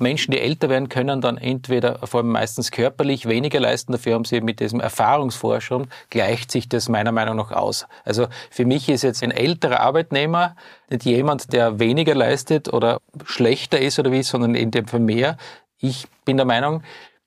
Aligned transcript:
Menschen, 0.00 0.32
die 0.32 0.40
älter 0.40 0.68
werden, 0.68 0.88
können 0.88 1.20
dann 1.20 1.36
entweder, 1.36 1.98
vor 2.06 2.20
allem 2.20 2.30
meistens 2.30 2.70
körperlich, 2.70 3.26
weniger 3.26 3.60
leisten. 3.60 3.92
Dafür 3.92 4.14
haben 4.14 4.24
sie 4.24 4.40
mit 4.40 4.60
diesem 4.60 4.80
Erfahrungsvorsprung, 4.80 5.88
gleicht 6.10 6.50
sich 6.50 6.68
das 6.68 6.88
meiner 6.88 7.12
Meinung 7.12 7.36
nach 7.36 7.52
aus. 7.52 7.86
Also 8.04 8.26
für 8.50 8.64
mich 8.64 8.88
ist 8.88 9.02
jetzt 9.02 9.22
ein 9.22 9.30
älterer 9.30 9.80
Arbeitnehmer 9.80 10.56
nicht 10.88 11.04
jemand, 11.04 11.52
der 11.52 11.78
weniger 11.78 12.14
leistet 12.14 12.72
oder 12.72 13.00
schlechter 13.24 13.80
ist 13.80 13.98
oder 13.98 14.10
wie, 14.12 14.22
sondern 14.22 14.54
in 14.54 14.70
dem 14.70 14.86
Fall 14.86 15.00
mehr. 15.00 15.36
Ich 15.78 16.06
bin 16.24 16.36
der 16.36 16.46
Meinung, 16.46 16.82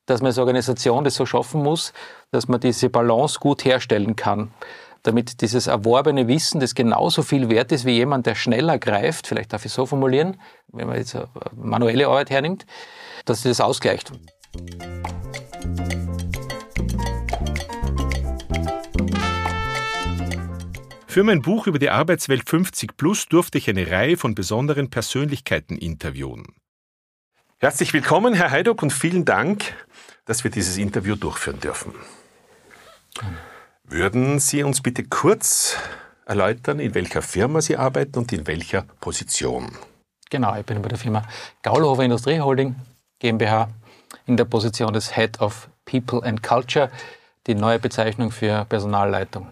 dass 0.05 0.21
man 0.21 0.27
als 0.27 0.37
Organisation 0.37 1.03
das 1.03 1.15
so 1.15 1.25
schaffen 1.25 1.63
muss, 1.63 1.93
dass 2.31 2.47
man 2.47 2.59
diese 2.59 2.89
Balance 2.89 3.39
gut 3.39 3.63
herstellen 3.63 4.15
kann 4.15 4.51
damit 5.03 5.41
dieses 5.41 5.67
erworbene 5.67 6.27
Wissen, 6.27 6.59
das 6.59 6.75
genauso 6.75 7.21
viel 7.21 7.49
wert 7.49 7.71
ist 7.71 7.85
wie 7.85 7.91
jemand, 7.91 8.25
der 8.25 8.35
schneller 8.35 8.79
greift, 8.79 9.27
vielleicht 9.27 9.53
darf 9.53 9.65
ich 9.65 9.71
so 9.71 9.85
formulieren, 9.85 10.37
wenn 10.69 10.87
man 10.87 10.95
jetzt 10.95 11.17
manuelle 11.55 12.07
Arbeit 12.07 12.29
hernimmt, 12.29 12.65
dass 13.25 13.43
sich 13.43 13.51
das 13.51 13.61
ausgleicht. 13.61 14.11
Für 21.05 21.23
mein 21.23 21.43
Buch 21.43 21.67
über 21.67 21.77
die 21.77 21.91
Arbeitswelt 21.91 22.49
50 22.49 22.97
Plus 22.97 23.27
durfte 23.27 23.59
ich 23.59 23.69
eine 23.69 23.91
Reihe 23.91 24.17
von 24.17 24.33
besonderen 24.33 24.89
Persönlichkeiten 24.89 25.77
interviewen. 25.77 26.55
Herzlich 27.59 27.93
willkommen, 27.93 28.33
Herr 28.33 28.49
Heiduck, 28.49 28.81
und 28.81 28.91
vielen 28.91 29.23
Dank, 29.23 29.75
dass 30.25 30.43
wir 30.43 30.49
dieses 30.49 30.77
Interview 30.77 31.15
durchführen 31.15 31.59
dürfen. 31.59 31.93
Würden 33.87 34.39
Sie 34.39 34.63
uns 34.63 34.81
bitte 34.81 35.03
kurz 35.03 35.77
erläutern, 36.25 36.79
in 36.79 36.95
welcher 36.95 37.21
Firma 37.21 37.61
Sie 37.61 37.77
arbeiten 37.77 38.17
und 38.17 38.31
in 38.31 38.47
welcher 38.47 38.83
Position? 39.01 39.71
Genau, 40.29 40.55
ich 40.55 40.65
bin 40.65 40.81
bei 40.81 40.89
der 40.89 40.97
Firma 40.97 41.23
Gaulhofer 41.61 42.03
Industrie 42.03 42.39
Holding 42.39 42.75
GmbH 43.19 43.69
in 44.25 44.37
der 44.37 44.45
Position 44.45 44.93
des 44.93 45.15
Head 45.15 45.41
of 45.41 45.69
People 45.85 46.23
and 46.23 46.41
Culture, 46.41 46.89
die 47.45 47.55
neue 47.55 47.77
Bezeichnung 47.77 48.31
für 48.31 48.65
Personalleitung. 48.65 49.51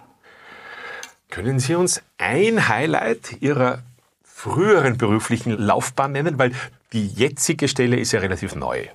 Können 1.29 1.59
Sie 1.59 1.75
uns 1.75 2.01
ein 2.17 2.67
Highlight 2.67 3.41
Ihrer 3.41 3.83
früheren 4.23 4.97
beruflichen 4.97 5.51
Laufbahn 5.57 6.13
nennen? 6.13 6.39
Weil 6.39 6.53
die 6.93 7.07
jetzige 7.07 7.67
Stelle 7.67 7.97
ist 7.97 8.11
ja 8.11 8.21
relativ 8.21 8.55
neu. 8.55 8.87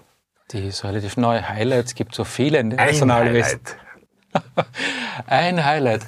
Die 0.53 0.67
ist 0.67 0.83
relativ 0.85 1.17
neu. 1.17 1.41
Highlights 1.43 1.95
gibt 1.95 2.15
so 2.15 2.25
viele 2.25 2.59
in 2.59 2.71
der 2.71 2.79
Personalwesen. 2.79 3.61
Highlight. 3.61 3.86
Ein 5.27 5.65
Highlight. 5.65 6.03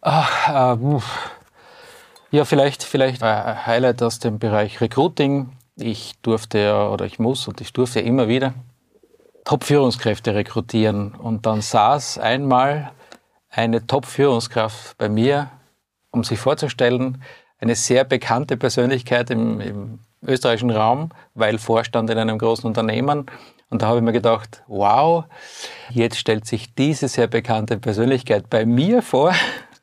Ach, 0.00 0.76
äh, 0.78 1.00
ja, 2.30 2.44
vielleicht, 2.44 2.82
vielleicht 2.82 3.22
ein 3.22 3.66
Highlight 3.66 4.02
aus 4.02 4.18
dem 4.18 4.38
Bereich 4.38 4.80
Recruiting. 4.80 5.52
Ich 5.76 6.14
durfte 6.22 6.58
ja, 6.58 6.88
oder 6.88 7.04
ich 7.04 7.18
muss 7.18 7.48
und 7.48 7.60
ich 7.60 7.72
durfte 7.72 8.00
ja 8.00 8.06
immer 8.06 8.28
wieder 8.28 8.54
Top-Führungskräfte 9.44 10.34
rekrutieren. 10.34 11.14
Und 11.14 11.46
dann 11.46 11.62
saß 11.62 12.18
einmal 12.18 12.92
eine 13.48 13.86
Top-Führungskraft 13.86 14.98
bei 14.98 15.08
mir, 15.08 15.50
um 16.10 16.24
sich 16.24 16.38
vorzustellen, 16.38 17.22
eine 17.58 17.74
sehr 17.74 18.04
bekannte 18.04 18.56
Persönlichkeit 18.56 19.30
im, 19.30 19.60
im 19.60 19.98
österreichischen 20.22 20.70
Raum, 20.70 21.10
weil 21.34 21.58
Vorstand 21.58 22.10
in 22.10 22.18
einem 22.18 22.38
großen 22.38 22.66
Unternehmen 22.66 23.26
und 23.70 23.82
da 23.82 23.88
habe 23.88 23.98
ich 23.98 24.04
mir 24.04 24.12
gedacht, 24.12 24.62
wow, 24.68 25.24
jetzt 25.90 26.18
stellt 26.18 26.46
sich 26.46 26.74
diese 26.74 27.08
sehr 27.08 27.26
bekannte 27.26 27.78
Persönlichkeit 27.78 28.48
bei 28.48 28.64
mir 28.64 29.02
vor. 29.02 29.34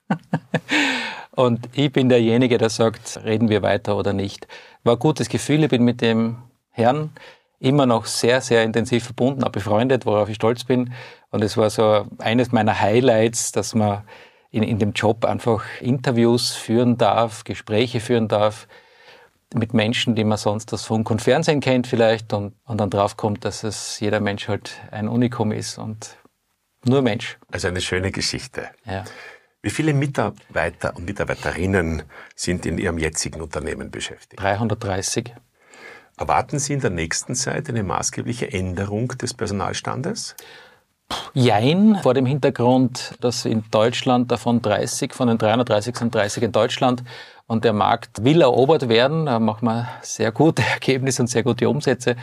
und 1.32 1.68
ich 1.74 1.92
bin 1.92 2.08
derjenige, 2.08 2.58
der 2.58 2.70
sagt, 2.70 3.20
reden 3.26 3.50
wir 3.50 3.62
weiter 3.62 3.98
oder 3.98 4.14
nicht. 4.14 4.48
War 4.84 4.94
ein 4.94 5.00
gutes 5.00 5.28
Gefühl, 5.28 5.64
ich 5.64 5.70
bin 5.70 5.84
mit 5.84 6.02
dem 6.02 6.38
Herrn 6.70 7.12
immer 7.60 7.86
noch 7.86 8.06
sehr, 8.06 8.42
sehr 8.42 8.64
intensiv 8.64 9.06
verbunden, 9.06 9.44
auch 9.44 9.52
befreundet, 9.52 10.06
worauf 10.06 10.30
ich 10.30 10.36
stolz 10.36 10.64
bin. 10.64 10.94
Und 11.32 11.44
es 11.44 11.58
war 11.58 11.70
so 11.70 12.06
eines 12.20 12.52
meiner 12.52 12.80
Highlights, 12.80 13.52
dass 13.52 13.74
man 13.74 14.04
in, 14.52 14.64
in 14.64 14.80
dem 14.80 14.94
Job 14.94 15.26
einfach 15.26 15.64
Interviews 15.82 16.52
führen 16.52 16.98
darf, 16.98 17.44
Gespräche 17.44 18.00
führen 18.00 18.28
darf, 18.28 18.68
mit 19.56 19.74
Menschen, 19.74 20.16
die 20.16 20.24
man 20.24 20.38
sonst 20.38 20.74
aus 20.74 20.86
Funk 20.86 21.10
und 21.12 21.22
Fernsehen 21.22 21.60
kennt 21.60 21.88
vielleicht 21.88 22.34
und, 22.34 22.54
und 22.66 22.78
dann 22.80 22.90
draufkommt, 22.90 23.46
dass 23.46 23.64
es 23.64 24.00
jeder 24.00 24.20
Mensch 24.20 24.48
halt 24.48 24.82
ein 24.92 25.08
Unikum 25.08 25.52
ist 25.52 25.78
und 25.78 26.18
nur 26.86 27.02
Mensch. 27.02 27.38
Also 27.52 27.68
eine 27.68 27.82
schöne 27.82 28.12
Geschichte. 28.12 28.70
Ja. 28.86 29.04
Wie 29.62 29.70
viele 29.70 29.94
Mitarbeiter 29.94 30.96
und 30.96 31.06
Mitarbeiterinnen 31.06 32.04
sind 32.36 32.66
in 32.66 32.78
Ihrem 32.78 32.98
jetzigen 32.98 33.42
Unternehmen 33.42 33.92
beschäftigt? 33.92 34.42
330. 34.42 35.34
Erwarten 36.18 36.60
Sie 36.60 36.74
in 36.74 36.82
der 36.82 36.90
nächsten 36.90 37.34
Zeit 37.34 37.70
eine 37.70 37.84
maßgebliche 37.84 38.52
Änderung 38.52 39.08
des 39.10 39.34
Personalstandes? 39.34 40.36
Jein, 41.34 41.98
vor 42.02 42.14
dem 42.14 42.26
Hintergrund, 42.26 43.16
dass 43.22 43.46
in 43.46 43.64
Deutschland 43.72 44.32
davon 44.32 44.62
30, 44.62 45.14
von 45.14 45.28
den 45.28 45.38
330 45.38 45.98
sind 45.98 46.14
30 46.14 46.44
in 46.44 46.52
Deutschland 46.52 47.04
und 47.48 47.64
der 47.64 47.74
Markt 47.74 48.24
will 48.24 48.42
erobert 48.42 48.90
werden. 48.90 49.26
Da 49.26 49.40
machen 49.40 49.66
wir 49.66 49.88
sehr 50.02 50.32
gute 50.32 50.62
Ergebnisse 50.74 51.24
und 51.24 51.28
sehr 51.28 51.44
gute 51.44 51.70
Umsätze 51.70 52.16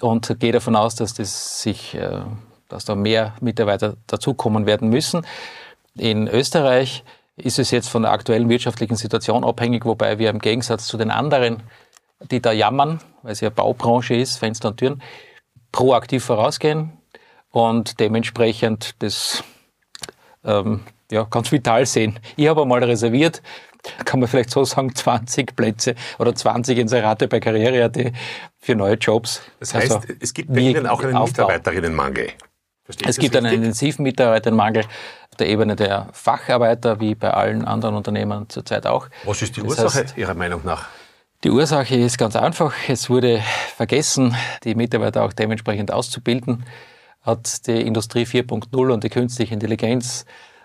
und 0.00 0.38
gehe 0.38 0.52
davon 0.52 0.76
aus, 0.76 0.94
dass 0.94 1.14
das 1.14 1.62
sich, 1.62 1.94
äh, 1.94 2.20
dass 2.68 2.84
da 2.84 2.94
mehr 2.94 3.34
Mitarbeiter 3.40 3.96
dazukommen 4.06 4.66
werden 4.66 4.88
müssen. 4.88 5.26
In 5.96 6.28
Österreich 6.28 7.04
ist 7.36 7.58
es 7.58 7.70
jetzt 7.70 7.88
von 7.88 8.02
der 8.02 8.12
aktuellen 8.12 8.48
wirtschaftlichen 8.48 8.96
Situation 8.96 9.44
abhängig, 9.44 9.84
wobei 9.84 10.18
wir 10.18 10.30
im 10.30 10.38
Gegensatz 10.38 10.86
zu 10.86 10.96
den 10.96 11.10
anderen, 11.10 11.62
die 12.30 12.40
da 12.40 12.52
jammern, 12.52 13.00
weil 13.22 13.32
es 13.32 13.40
ja 13.40 13.50
Baubranche 13.50 14.14
ist, 14.14 14.36
Fenster 14.38 14.68
und 14.68 14.78
Türen, 14.78 15.02
proaktiv 15.72 16.24
vorausgehen 16.24 16.92
und 17.56 18.00
dementsprechend 18.00 18.96
das 18.98 19.42
ähm, 20.44 20.80
ja, 21.10 21.22
ganz 21.24 21.50
vital 21.50 21.86
sehen. 21.86 22.20
Ich 22.36 22.48
habe 22.48 22.60
einmal 22.60 22.84
reserviert 22.84 23.40
kann 24.04 24.18
man 24.18 24.28
vielleicht 24.28 24.50
so 24.50 24.64
sagen, 24.64 24.92
20 24.96 25.54
Plätze 25.54 25.94
oder 26.18 26.34
20 26.34 26.76
Inserate 26.76 27.28
bei 27.28 27.38
Karriere.at 27.38 27.96
für 28.58 28.74
neue 28.74 28.94
Jobs. 28.94 29.42
Das 29.60 29.74
heißt, 29.74 29.92
also, 29.92 30.08
es 30.18 30.34
gibt 30.34 30.52
bei 30.52 30.58
Ihnen 30.58 30.88
auch 30.88 31.00
einen 31.04 31.14
Aufbau. 31.14 31.46
Mitarbeiterinnenmangel. 31.46 32.30
Versteht 32.84 33.08
es 33.08 33.16
gibt 33.16 33.36
richtig? 33.36 33.52
einen 33.52 33.62
intensiven 33.62 34.02
Mitarbeitermangel 34.02 34.82
auf 34.82 35.36
der 35.38 35.48
Ebene 35.48 35.76
der 35.76 36.08
Facharbeiter, 36.12 36.98
wie 36.98 37.14
bei 37.14 37.30
allen 37.30 37.64
anderen 37.64 37.94
Unternehmen 37.94 38.48
zurzeit 38.48 38.88
auch. 38.88 39.06
Was 39.24 39.40
ist 39.42 39.56
die 39.56 39.60
das 39.60 39.70
Ursache 39.70 40.04
heißt, 40.04 40.18
Ihrer 40.18 40.34
Meinung 40.34 40.62
nach? 40.64 40.88
Die 41.44 41.50
Ursache 41.50 41.94
ist 41.94 42.18
ganz 42.18 42.34
einfach. 42.34 42.74
Es 42.88 43.08
wurde 43.08 43.40
vergessen, 43.76 44.34
die 44.64 44.74
Mitarbeiter 44.74 45.22
auch 45.22 45.32
dementsprechend 45.32 45.92
auszubilden. 45.92 46.64
Hat 47.26 47.66
die 47.66 47.82
Industrie 47.82 48.22
4.0 48.22 48.92
und 48.92 49.04
die 49.04 49.10
künstliche 49.10 49.52
Intelligenz 49.52 50.24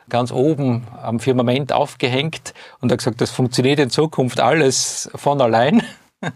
ganz 0.09 0.31
oben 0.31 0.87
am 1.01 1.19
Firmament 1.19 1.73
aufgehängt 1.73 2.53
und 2.79 2.91
hat 2.91 2.99
gesagt, 2.99 3.21
das 3.21 3.31
funktioniert 3.31 3.79
in 3.79 3.89
Zukunft 3.89 4.39
alles 4.39 5.09
von 5.15 5.41
allein 5.41 5.83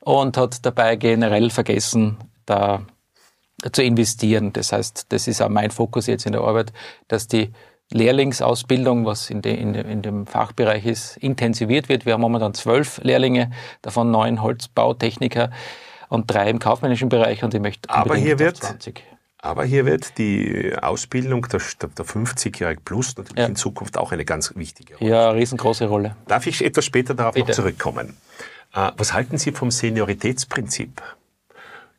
und 0.00 0.36
hat 0.36 0.64
dabei 0.64 0.96
generell 0.96 1.50
vergessen, 1.50 2.18
da 2.46 2.82
zu 3.72 3.82
investieren. 3.82 4.52
Das 4.52 4.72
heißt, 4.72 5.06
das 5.08 5.28
ist 5.28 5.40
auch 5.40 5.48
mein 5.48 5.70
Fokus 5.70 6.06
jetzt 6.06 6.26
in 6.26 6.32
der 6.32 6.42
Arbeit, 6.42 6.72
dass 7.08 7.28
die 7.28 7.52
Lehrlingsausbildung, 7.90 9.04
was 9.04 9.30
in, 9.30 9.42
de, 9.42 9.54
in, 9.54 9.72
de, 9.72 9.90
in, 9.90 10.02
dem 10.02 10.26
Fachbereich 10.26 10.86
ist, 10.86 11.16
intensiviert 11.18 11.88
wird. 11.88 12.06
Wir 12.06 12.14
haben 12.14 12.20
momentan 12.20 12.54
zwölf 12.54 12.98
Lehrlinge, 13.02 13.50
davon 13.82 14.10
neun 14.10 14.42
Holzbautechniker 14.42 15.50
und 16.08 16.30
drei 16.30 16.48
im 16.50 16.58
kaufmännischen 16.58 17.08
Bereich 17.08 17.44
und 17.44 17.54
ich 17.54 17.60
möchte 17.60 17.90
Aber 17.90 18.16
hier 18.16 18.38
wird 18.38 18.56
20. 18.56 19.02
Aber 19.44 19.64
hier 19.64 19.84
wird 19.84 20.18
die 20.18 20.72
Ausbildung 20.80 21.42
der, 21.48 21.60
der 21.80 22.06
50-Jährigen 22.06 22.84
Plus 22.84 23.16
natürlich 23.16 23.38
ja. 23.38 23.46
in 23.46 23.56
Zukunft 23.56 23.98
auch 23.98 24.12
eine 24.12 24.24
ganz 24.24 24.54
wichtige 24.54 24.96
Rolle. 24.96 25.10
Ja, 25.10 25.30
riesengroße 25.30 25.86
Rolle. 25.86 26.16
Darf 26.28 26.46
ich 26.46 26.64
etwas 26.64 26.84
später 26.84 27.14
darauf 27.14 27.34
Bitte. 27.34 27.48
noch 27.48 27.56
zurückkommen? 27.56 28.16
Äh, 28.72 28.92
was 28.96 29.12
halten 29.12 29.38
Sie 29.38 29.50
vom 29.50 29.72
Senioritätsprinzip? 29.72 31.02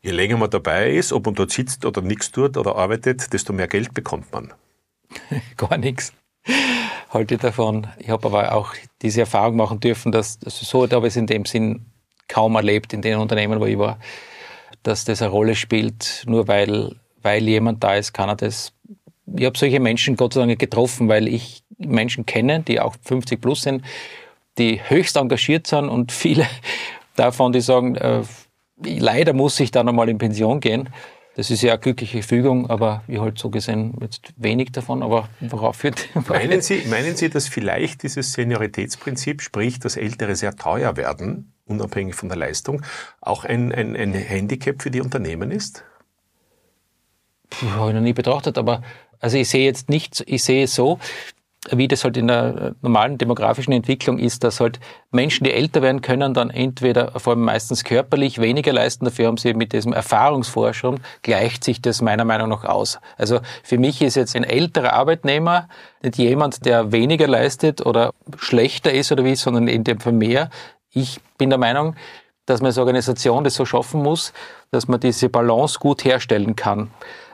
Je 0.01 0.11
länger 0.11 0.37
man 0.37 0.49
dabei 0.49 0.93
ist, 0.93 1.11
ob 1.11 1.25
man 1.25 1.35
dort 1.35 1.51
sitzt 1.51 1.85
oder 1.85 2.01
nichts 2.01 2.31
tut 2.31 2.55
oder 2.55 2.77
arbeitet, 2.77 3.33
desto 3.33 3.51
mehr 3.51 3.67
Geld 3.67 3.93
bekommt 3.93 4.31
man. 4.31 4.53
Gar 5.57 5.77
nichts. 5.77 6.13
Halte 7.09 7.37
davon. 7.37 7.87
Ich 7.97 8.09
habe 8.09 8.25
aber 8.25 8.53
auch 8.53 8.73
diese 9.01 9.21
Erfahrung 9.21 9.57
machen 9.57 9.81
dürfen, 9.81 10.13
dass, 10.13 10.39
dass 10.39 10.59
so 10.61 10.89
habe 10.89 11.07
ich 11.07 11.13
es 11.13 11.17
in 11.17 11.27
dem 11.27 11.43
Sinn 11.43 11.87
kaum 12.29 12.55
erlebt 12.55 12.93
in 12.93 13.01
den 13.01 13.17
Unternehmen, 13.19 13.59
wo 13.59 13.65
ich 13.65 13.77
war, 13.77 13.99
dass 14.81 15.03
das 15.03 15.21
eine 15.21 15.29
Rolle 15.29 15.55
spielt, 15.55 16.23
nur 16.25 16.47
weil 16.47 16.95
weil 17.23 17.47
jemand 17.47 17.83
da 17.83 17.95
ist, 17.95 18.13
kann 18.13 18.29
er 18.29 18.35
das. 18.35 18.73
Ich 19.35 19.45
habe 19.45 19.57
solche 19.57 19.79
Menschen 19.79 20.15
Gott 20.15 20.33
sei 20.33 20.45
Dank 20.45 20.59
getroffen, 20.59 21.07
weil 21.07 21.27
ich 21.27 21.63
Menschen 21.77 22.25
kenne, 22.25 22.59
die 22.61 22.79
auch 22.79 22.95
50 23.01 23.41
plus 23.41 23.63
sind, 23.63 23.83
die 24.57 24.79
höchst 24.87 25.15
engagiert 25.17 25.67
sind 25.67 25.89
und 25.89 26.11
viele 26.11 26.45
davon, 27.15 27.51
die 27.51 27.61
sagen, 27.61 27.95
äh, 27.95 28.21
leider 28.83 29.33
muss 29.33 29.59
ich 29.59 29.71
da 29.71 29.83
nochmal 29.83 30.09
in 30.09 30.17
Pension 30.17 30.59
gehen. 30.59 30.89
Das 31.35 31.49
ist 31.49 31.63
ja 31.63 31.73
eine 31.73 31.81
glückliche 31.81 32.21
Fügung, 32.21 32.69
aber 32.69 33.03
ich 33.07 33.19
halt 33.19 33.39
so 33.39 33.49
gesehen 33.49 33.97
jetzt 34.01 34.33
wenig 34.37 34.71
davon, 34.71 35.01
aber 35.01 35.29
worauf 35.39 35.77
führt? 35.77 36.07
Meinen 36.27 36.61
Sie, 36.61 36.83
meinen 36.87 37.15
Sie, 37.15 37.29
dass 37.29 37.47
vielleicht 37.47 38.03
dieses 38.03 38.33
Senioritätsprinzip, 38.33 39.41
sprich, 39.41 39.79
dass 39.79 39.97
Ältere 39.97 40.35
sehr 40.35 40.55
teuer 40.55 40.95
werden, 40.95 41.53
unabhängig 41.65 42.13
von 42.13 42.29
der 42.29 42.37
Leistung, 42.37 42.83
auch 43.19 43.45
ein, 43.45 43.71
ein, 43.71 43.95
ein 43.95 44.13
Handicap 44.13 44.83
für 44.83 44.91
die 44.91 45.01
Unternehmen 45.01 45.49
ist? 45.49 45.83
Habe 47.75 47.89
ich 47.89 47.95
noch 47.95 48.01
nie 48.01 48.13
betrachtet, 48.13 48.57
aber 48.57 48.81
also 49.19 49.37
ich 49.37 49.49
sehe 49.49 49.65
jetzt 49.65 49.89
nicht, 49.89 50.23
ich 50.27 50.43
sehe 50.43 50.65
es 50.65 50.75
so, 50.75 50.99
wie 51.71 51.87
das 51.87 52.03
halt 52.03 52.17
in 52.17 52.27
der 52.27 52.75
normalen 52.81 53.17
demografischen 53.17 53.71
Entwicklung 53.71 54.19
ist, 54.19 54.43
dass 54.43 54.59
halt 54.59 54.79
Menschen, 55.11 55.45
die 55.45 55.53
älter 55.53 55.81
werden 55.81 56.01
können, 56.01 56.33
dann 56.33 56.49
entweder 56.49 57.17
vor 57.19 57.33
allem 57.33 57.43
meistens 57.43 57.83
körperlich 57.83 58.41
weniger 58.41 58.73
leisten, 58.73 59.05
dafür 59.05 59.27
haben 59.27 59.37
sie 59.37 59.53
mit 59.53 59.71
diesem 59.71 59.93
Erfahrungsvorsprung, 59.93 60.99
gleicht 61.21 61.63
sich 61.63 61.81
das 61.81 62.01
meiner 62.01 62.25
Meinung 62.25 62.49
nach 62.49 62.65
aus. 62.65 62.99
Also 63.17 63.39
für 63.63 63.77
mich 63.77 64.01
ist 64.01 64.15
jetzt 64.15 64.35
ein 64.35 64.43
älterer 64.43 64.93
Arbeitnehmer 64.93 65.69
nicht 66.01 66.17
jemand, 66.17 66.65
der 66.65 66.91
weniger 66.91 67.27
leistet 67.27 67.85
oder 67.85 68.11
schlechter 68.37 68.91
ist 68.91 69.11
oder 69.11 69.23
wie, 69.23 69.35
sondern 69.35 69.67
in 69.69 69.85
dem 69.85 69.99
Fall 69.99 70.13
mehr. 70.13 70.49
Ich 70.91 71.21
bin 71.37 71.49
der 71.49 71.59
Meinung, 71.59 71.95
dass 72.45 72.59
man 72.59 72.67
als 72.67 72.77
Organisation 72.77 73.45
das 73.45 73.55
so 73.55 73.63
schaffen 73.63 74.03
muss, 74.03 74.33
dass 74.71 74.89
man 74.89 74.99
diese 74.99 75.29
Balance 75.29 75.79
gut 75.79 76.03
herstellen 76.03 76.57
kann 76.57 76.91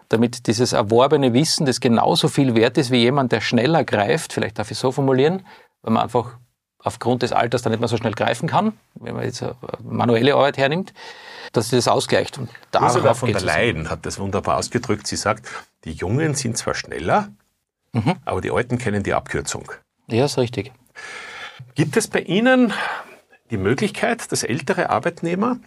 damit 0.10 0.48
dieses 0.48 0.74
erworbene 0.74 1.34
Wissen, 1.34 1.66
das 1.66 1.80
genauso 1.80 2.28
viel 2.28 2.56
wert 2.56 2.78
ist 2.78 2.92
wie 2.92 2.98
jemand, 2.98 3.32
der 3.32 3.42
schneller 3.42 3.84
greift, 3.84 4.34
vielleicht 4.34 4.60
darf 4.60 4.72
ich 4.72 4.78
so 4.78 4.92
formulieren, 4.92 5.46
weil 5.82 5.94
man 5.94 6.04
einfach 6.04 6.38
aufgrund 6.80 7.22
des 7.24 7.32
Alters 7.32 7.62
dann 7.62 7.72
nicht 7.72 7.80
mehr 7.80 7.90
so 7.90 7.98
schnell 7.98 8.14
greifen 8.14 8.48
kann, 8.48 8.74
wenn 8.96 9.16
man 9.16 9.24
jetzt 9.24 9.44
manuelle 9.84 10.34
Arbeit 10.34 10.58
hernimmt, 10.58 10.94
dass 11.52 11.70
sie 11.70 11.76
das 11.76 11.88
ausgleicht. 11.88 12.38
Und 12.38 12.50
Ursula 12.80 13.14
von 13.14 13.32
der 13.32 13.42
Leyen 13.42 13.90
hat 13.90 14.06
das 14.06 14.20
wunderbar 14.20 14.58
ausgedrückt. 14.58 15.06
Sie 15.06 15.16
sagt, 15.16 15.48
die 15.84 15.92
Jungen 15.92 16.36
sind 16.36 16.58
zwar 16.58 16.74
schneller, 16.74 17.30
mhm. 17.92 18.16
aber 18.26 18.42
die 18.42 18.52
Alten 18.52 18.78
kennen 18.78 19.04
die 19.04 19.14
Abkürzung. 19.14 19.72
Ja, 20.08 20.26
ist 20.26 20.38
richtig. 20.38 20.72
Gibt 21.76 21.98
es 21.98 22.08
bei 22.08 22.22
Ihnen 22.22 22.74
die 23.52 23.58
Möglichkeit, 23.58 24.32
dass 24.32 24.44
ältere 24.44 24.90
Arbeitnehmer 24.90 25.58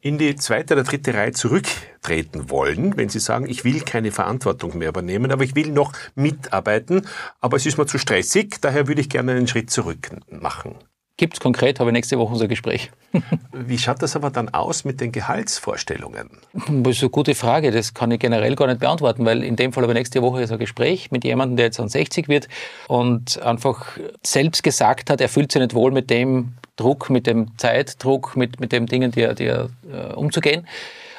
in 0.00 0.18
die 0.18 0.36
zweite 0.36 0.74
oder 0.74 0.84
dritte 0.84 1.14
Reihe 1.14 1.32
zurücktreten 1.32 2.50
wollen, 2.50 2.96
wenn 2.96 3.08
sie 3.08 3.18
sagen, 3.18 3.48
ich 3.48 3.64
will 3.64 3.80
keine 3.80 4.12
Verantwortung 4.12 4.78
mehr 4.78 4.90
übernehmen, 4.90 5.32
aber 5.32 5.44
ich 5.44 5.54
will 5.54 5.70
noch 5.70 5.92
mitarbeiten, 6.14 7.06
aber 7.40 7.56
es 7.56 7.66
ist 7.66 7.78
mir 7.78 7.86
zu 7.86 7.98
stressig, 7.98 8.56
daher 8.60 8.88
würde 8.88 9.00
ich 9.00 9.08
gerne 9.08 9.32
einen 9.32 9.48
Schritt 9.48 9.70
zurück 9.70 10.10
machen. 10.28 10.76
Gibt 11.18 11.34
es 11.34 11.40
konkret, 11.40 11.80
habe 11.80 11.90
ich 11.90 11.94
nächste 11.94 12.18
Woche 12.18 12.34
unser 12.34 12.46
Gespräch. 12.46 12.90
Wie 13.52 13.78
schaut 13.78 14.02
das 14.02 14.16
aber 14.16 14.30
dann 14.30 14.50
aus 14.50 14.84
mit 14.84 15.00
den 15.00 15.12
Gehaltsvorstellungen? 15.12 16.28
Das 16.52 16.96
ist 16.96 17.02
eine 17.02 17.10
gute 17.10 17.34
Frage, 17.34 17.70
das 17.70 17.94
kann 17.94 18.10
ich 18.10 18.20
generell 18.20 18.54
gar 18.54 18.66
nicht 18.66 18.80
beantworten, 18.80 19.24
weil 19.24 19.42
in 19.42 19.56
dem 19.56 19.72
Fall 19.72 19.82
habe 19.84 19.94
ich 19.94 19.98
nächste 19.98 20.20
Woche 20.20 20.46
ein 20.46 20.58
Gespräch 20.58 21.10
mit 21.10 21.24
jemandem, 21.24 21.56
der 21.56 21.66
jetzt 21.66 21.80
an 21.80 21.88
60 21.88 22.28
wird 22.28 22.48
und 22.88 23.40
einfach 23.40 23.96
selbst 24.22 24.62
gesagt 24.62 25.08
hat, 25.08 25.22
er 25.22 25.30
fühlt 25.30 25.52
sich 25.52 25.62
nicht 25.62 25.72
wohl 25.72 25.90
mit 25.90 26.10
dem 26.10 26.52
Druck, 26.76 27.08
mit 27.08 27.26
dem 27.26 27.56
Zeitdruck, 27.56 28.36
mit, 28.36 28.60
mit 28.60 28.72
den 28.72 28.84
Dingen, 28.84 29.10
die 29.10 29.22
er, 29.22 29.34
die 29.34 29.46
er 29.46 29.70
äh, 29.90 30.12
umzugehen 30.12 30.66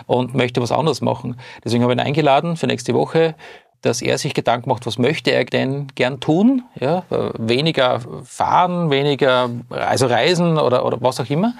und 0.05 0.35
möchte 0.35 0.61
was 0.61 0.71
anderes 0.71 1.01
machen. 1.01 1.39
Deswegen 1.63 1.81
habe 1.81 1.93
ich 1.93 2.00
ihn 2.00 2.05
eingeladen 2.05 2.55
für 2.55 2.67
nächste 2.67 2.93
Woche 2.93 3.33
dass 3.81 4.01
er 4.01 4.18
sich 4.18 4.33
Gedanken 4.33 4.69
macht, 4.69 4.85
was 4.85 4.97
möchte 4.97 5.31
er 5.31 5.45
denn 5.45 5.88
gern 5.95 6.19
tun? 6.19 6.63
Ja, 6.79 7.03
weniger 7.38 8.01
fahren, 8.24 8.89
weniger, 8.89 9.50
also 9.69 10.07
reisen 10.07 10.57
oder, 10.57 10.85
oder 10.85 11.01
was 11.01 11.19
auch 11.19 11.29
immer. 11.29 11.53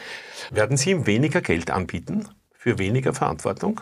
Werden 0.52 0.78
Sie 0.78 0.92
ihm 0.92 1.06
weniger 1.06 1.42
Geld 1.42 1.72
anbieten 1.72 2.28
für 2.54 2.80
weniger 2.80 3.14
Verantwortung? 3.14 3.81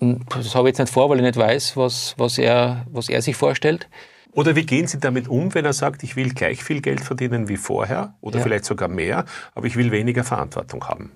Hm, 0.00 0.20
das 0.30 0.54
habe 0.54 0.68
ich 0.68 0.72
jetzt 0.72 0.78
nicht 0.78 0.92
vor, 0.92 1.10
weil 1.10 1.18
ich 1.18 1.24
nicht 1.24 1.36
weiß, 1.36 1.76
was, 1.76 2.14
was, 2.16 2.38
er, 2.38 2.86
was 2.90 3.08
er 3.08 3.22
sich 3.22 3.36
vorstellt. 3.36 3.88
Oder 4.32 4.54
wie 4.54 4.64
gehen 4.64 4.86
Sie 4.86 5.00
damit 5.00 5.26
um, 5.28 5.54
wenn 5.54 5.64
er 5.64 5.72
sagt, 5.72 6.02
ich 6.02 6.14
will 6.14 6.30
gleich 6.30 6.62
viel 6.62 6.80
Geld 6.80 7.00
verdienen 7.00 7.48
wie 7.48 7.56
vorher 7.56 8.14
oder 8.20 8.38
ja. 8.38 8.44
vielleicht 8.44 8.64
sogar 8.64 8.88
mehr, 8.88 9.24
aber 9.54 9.66
ich 9.66 9.76
will 9.76 9.90
weniger 9.90 10.22
Verantwortung 10.22 10.86
haben? 10.86 11.12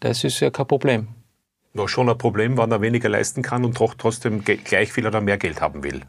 Das 0.00 0.24
ist 0.24 0.40
ja 0.40 0.50
kein 0.50 0.66
Problem 0.66 1.08
noch 1.72 1.88
schon 1.88 2.08
ein 2.08 2.18
Problem, 2.18 2.56
wann 2.56 2.72
er 2.72 2.80
weniger 2.80 3.08
leisten 3.08 3.42
kann 3.42 3.64
und 3.64 3.76
trotzdem 3.76 4.44
gleich 4.44 4.92
viel 4.92 5.06
oder 5.06 5.20
mehr 5.20 5.38
Geld 5.38 5.60
haben 5.60 5.82
will. 5.82 6.02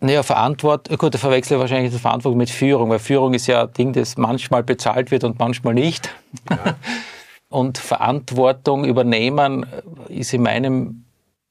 Naja, 0.00 0.24
Verantwortung, 0.24 0.98
gut, 0.98 1.14
da 1.14 1.18
verwechsel 1.18 1.56
ich 1.56 1.60
wahrscheinlich 1.60 1.92
die 1.92 1.98
Verantwortung 1.98 2.36
mit 2.36 2.50
Führung, 2.50 2.90
weil 2.90 2.98
Führung 2.98 3.34
ist 3.34 3.46
ja 3.46 3.62
ein 3.62 3.72
Ding, 3.72 3.92
das 3.92 4.16
manchmal 4.16 4.64
bezahlt 4.64 5.12
wird 5.12 5.22
und 5.22 5.38
manchmal 5.38 5.74
nicht. 5.74 6.10
Ja. 6.50 6.74
und 7.48 7.78
Verantwortung 7.78 8.84
übernehmen 8.84 9.64
ist 10.08 10.34
in 10.34 10.42
meinem, 10.42 11.04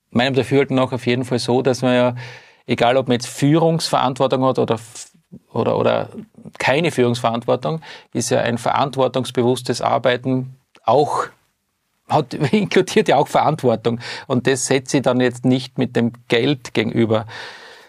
meinem 0.09 0.35
Dafürhalten 0.35 0.77
auch 0.79 0.91
auf 0.91 1.05
jeden 1.05 1.23
Fall 1.23 1.39
so, 1.39 1.61
dass 1.61 1.81
man 1.81 1.95
ja, 1.95 2.15
egal 2.65 2.97
ob 2.97 3.07
man 3.07 3.13
jetzt 3.13 3.27
Führungsverantwortung 3.27 4.43
hat 4.43 4.59
oder, 4.59 4.77
oder, 5.53 5.77
oder 5.77 6.09
keine 6.59 6.91
Führungsverantwortung, 6.91 7.79
ist 8.11 8.31
ja 8.31 8.41
ein 8.41 8.57
verantwortungsbewusstes 8.57 9.81
Arbeiten 9.81 10.57
auch 10.83 11.27
hat, 12.11 12.33
inkludiert 12.51 13.07
ja 13.07 13.17
auch 13.17 13.27
Verantwortung. 13.27 13.99
Und 14.27 14.47
das 14.47 14.65
setze 14.65 14.97
ich 14.97 15.03
dann 15.03 15.19
jetzt 15.19 15.45
nicht 15.45 15.77
mit 15.77 15.95
dem 15.95 16.13
Geld 16.27 16.73
gegenüber. 16.73 17.25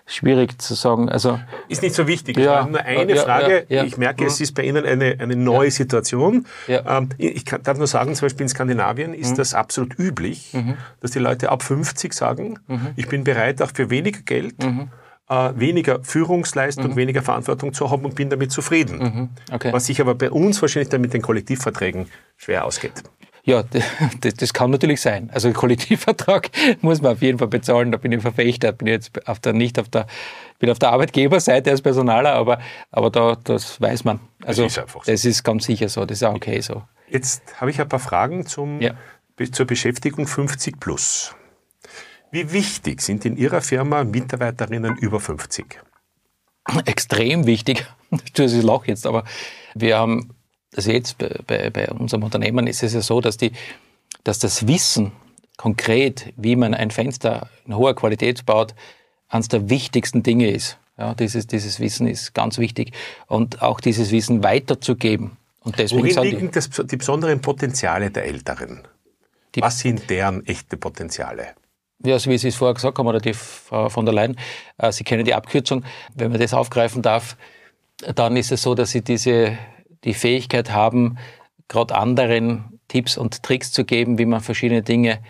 Schwierig 0.05 0.61
zu 0.61 0.75
sagen. 0.75 1.09
Also, 1.09 1.39
ist 1.69 1.83
nicht 1.83 1.95
so 1.95 2.07
wichtig. 2.07 2.37
Ja, 2.37 2.67
nur 2.67 2.81
eine 2.81 3.15
ja, 3.15 3.23
Frage. 3.23 3.67
Ja, 3.69 3.85
ich 3.85 3.97
merke, 3.97 4.25
es 4.25 4.41
mhm. 4.41 4.43
ist 4.43 4.55
bei 4.55 4.65
Ihnen 4.65 4.85
eine, 4.85 5.17
eine 5.19 5.37
neue 5.37 5.71
Situation. 5.71 6.47
Ähm, 6.67 7.09
ich 7.19 7.45
kann, 7.45 7.63
darf 7.63 7.79
nur 7.79 7.87
sagen, 7.87 8.15
zum 8.15 8.27
Beispiel 8.27 8.43
in 8.43 8.49
Skandinavien 8.49 9.15
ist 9.15 9.33
mhm. 9.33 9.37
das 9.37 9.55
absolut 9.55 9.99
üblich, 9.99 10.53
mhm. 10.55 10.77
dass 11.01 11.13
die 11.13 11.21
Leute 11.21 11.51
ab 11.51 11.63
50 11.63 12.13
sagen, 12.13 12.59
mhm. 12.67 12.89
ich 12.97 13.09
bin 13.09 13.23
bereit, 13.23 13.63
auch 13.63 13.71
für 13.73 13.91
weniger 13.91 14.23
Geld 14.23 14.63
mhm. 14.63 14.91
äh, 15.29 15.51
weniger 15.55 16.03
Führungsleistung, 16.03 16.91
mhm. 16.91 16.97
weniger 16.97 17.23
Verantwortung 17.23 17.73
zu 17.73 17.91
haben 17.91 18.05
und 18.05 18.17
bin 18.17 18.29
damit 18.29 18.51
zufrieden. 18.51 19.31
Okay. 19.53 19.73
Was 19.73 19.87
sich 19.87 20.01
aber 20.01 20.17
bei 20.17 20.33
uns 20.33 20.61
wahrscheinlich 20.61 20.89
dann 20.89 21.01
mit 21.01 21.15
den 21.15 21.23
Kollektivverträgen 21.23 22.09
schwer 22.37 22.65
ausgeht. 22.65 23.05
Ja, 23.45 23.65
das, 24.21 24.35
das, 24.35 24.53
kann 24.53 24.71
natürlich 24.71 25.01
sein. 25.01 25.29
Also 25.33 25.53
Kollektivvertrag 25.53 26.51
muss 26.81 27.03
man 27.03 27.13
auf 27.13 27.23
jeden 27.23 27.39
Fall 27.39 27.49
bezahlen. 27.49 27.91
Da 27.91 27.99
bin 27.99 28.13
ich 28.13 28.23
Verfechter, 28.23 28.71
bin 28.71 28.87
ich 28.87 28.93
jetzt 28.93 29.29
auf 29.29 29.41
der, 29.41 29.53
nicht 29.53 29.81
auf 29.81 29.89
der, 29.89 30.07
bin 30.61 30.71
auf 30.71 30.79
der 30.79 30.91
Arbeitgeberseite 30.91 31.71
als 31.71 31.83
Personaler, 31.83 32.35
aber, 32.35 32.61
aber 32.93 33.11
da, 33.11 33.37
das 33.43 33.81
weiß 33.81 34.05
man. 34.05 34.21
Also 34.45 34.63
das 34.63 34.73
ist, 34.73 34.79
einfach 34.79 35.05
so. 35.05 35.11
das 35.11 35.25
ist 35.25 35.43
ganz 35.43 35.65
sicher 35.65 35.89
so. 35.89 36.05
Das 36.05 36.19
ist 36.19 36.23
auch 36.23 36.35
okay 36.35 36.61
so. 36.61 36.83
Jetzt 37.09 37.61
habe 37.61 37.73
ich 37.73 37.81
ein 37.81 37.89
paar 37.89 37.99
Fragen 37.99 38.47
zum, 38.47 38.81
ja. 38.81 38.95
zur 39.51 39.67
Beschäftigung 39.67 40.29
50 40.29 40.79
plus. 40.79 41.35
Wie 42.31 42.53
wichtig 42.53 43.03
sind 43.03 43.25
in 43.25 43.37
Ihrer 43.37 43.61
Firma 43.61 44.05
Mitarbeiterinnen 44.05 44.97
über 44.99 45.19
50? 45.19 45.81
Extrem 46.87 47.47
wichtig. 47.47 47.87
Das 48.35 48.53
ist 48.53 48.63
Loch 48.63 48.85
jetzt, 48.85 49.07
aber 49.07 49.25
wir 49.75 49.97
haben 49.97 50.35
also 50.75 50.91
jetzt 50.91 51.19
bei, 51.19 51.71
bei 51.71 51.89
unserem 51.91 52.23
Unternehmen 52.23 52.67
ist 52.67 52.83
es 52.83 52.95
ja 52.95 53.01
so, 53.01 53.21
dass, 53.21 53.37
die, 53.37 53.53
dass 54.25 54.39
das 54.39 54.67
Wissen 54.67 55.13
konkret, 55.57 56.33
wie 56.37 56.57
man 56.57 56.75
ein 56.75 56.91
Fenster 56.91 57.49
in 57.67 57.77
hoher 57.77 57.95
Qualität 57.95 58.45
baut, 58.47 58.75
eines 59.29 59.49
der 59.49 59.71
wichtigsten 59.71 60.23
Dinge 60.23 60.51
ist. 60.51 60.79
Ja, 60.99 61.15
dieses, 61.15 61.47
dieses 61.47 61.81
Wissen 61.81 62.07
ist 62.07 62.35
ganz 62.35 62.59
wichtig. 62.59 62.93
Und 63.27 63.63
auch 63.63 63.81
dieses 63.81 64.11
Wissen 64.11 64.43
weiterzugeben. 64.43 65.37
Und 65.61 65.79
deswegen 65.79 66.17
Worin 66.17 66.25
liegen 66.25 66.47
die, 66.49 66.51
das, 66.51 66.69
die 66.69 66.97
besonderen 66.97 67.41
Potenziale 67.41 68.11
der 68.11 68.25
Älteren? 68.25 68.83
Die, 69.55 69.61
Was 69.61 69.79
sind 69.79 70.09
deren 70.11 70.45
echte 70.47 70.77
Potenziale? 70.77 71.49
Ja, 72.05 72.19
so 72.19 72.31
wie 72.31 72.39
Sie 72.39 72.49
es 72.49 72.57
vorher 72.57 72.75
gesagt 72.75 72.99
haben, 72.99 73.07
oder 73.07 73.21
die 73.21 73.33
Frau 73.33 73.89
von 73.89 74.05
der 74.05 74.15
Leyen, 74.15 74.37
äh, 74.79 74.91
Sie 74.91 75.05
kennen 75.05 75.25
die 75.25 75.35
Abkürzung. 75.35 75.85
Wenn 76.15 76.33
man 76.33 76.41
das 76.41 76.53
aufgreifen 76.53 77.01
darf, 77.01 77.37
dann 78.15 78.37
ist 78.37 78.51
es 78.51 78.63
so, 78.63 78.75
dass 78.75 78.91
Sie 78.91 79.03
diese 79.03 79.57
die 80.05 80.15
Fähigkeit 80.15 80.73
haben, 80.73 81.19
gerade 81.69 81.95
anderen 81.95 82.81
Tipps 82.89 83.17
und 83.17 83.43
Tricks 83.43 83.73
zu 83.73 83.85
geben, 83.85 84.19
wie 84.19 84.27
man 84.27 84.41
verschiedene 84.41 84.83
Dinge 84.83 85.21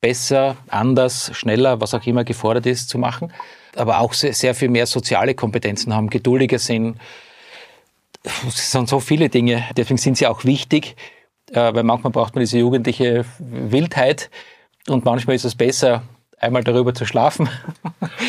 besser, 0.00 0.56
anders, 0.68 1.30
schneller, 1.34 1.80
was 1.80 1.94
auch 1.94 2.04
immer 2.06 2.24
gefordert 2.24 2.66
ist, 2.66 2.88
zu 2.88 2.98
machen. 2.98 3.32
Aber 3.76 4.00
auch 4.00 4.12
sehr 4.12 4.54
viel 4.54 4.68
mehr 4.68 4.86
soziale 4.86 5.34
Kompetenzen 5.34 5.94
haben, 5.94 6.10
geduldiger 6.10 6.58
sind. 6.58 6.98
Es 8.46 8.70
sind 8.70 8.88
so 8.88 9.00
viele 9.00 9.28
Dinge. 9.28 9.64
Deswegen 9.76 9.98
sind 9.98 10.18
sie 10.18 10.26
auch 10.26 10.44
wichtig, 10.44 10.96
äh, 11.52 11.72
weil 11.72 11.84
manchmal 11.84 12.12
braucht 12.12 12.34
man 12.34 12.40
diese 12.40 12.58
jugendliche 12.58 13.24
Wildheit 13.38 14.30
und 14.88 15.04
manchmal 15.04 15.36
ist 15.36 15.44
es 15.44 15.54
besser, 15.54 16.02
einmal 16.42 16.64
darüber 16.64 16.94
zu 16.94 17.06
schlafen. 17.06 17.48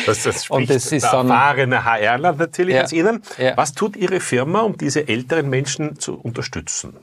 Das, 0.06 0.22
das 0.22 0.50
und 0.50 0.68
das 0.68 0.92
ist 0.92 1.02
der 1.02 1.12
erfahrene 1.12 1.84
HRler 1.84 2.34
natürlich 2.34 2.74
ja, 2.74 2.82
als 2.82 2.92
Ihnen. 2.92 3.22
Ja. 3.38 3.56
Was 3.56 3.72
tut 3.72 3.96
Ihre 3.96 4.20
Firma, 4.20 4.60
um 4.60 4.76
diese 4.76 5.08
älteren 5.08 5.48
Menschen 5.48 5.98
zu 5.98 6.14
unterstützen? 6.20 6.98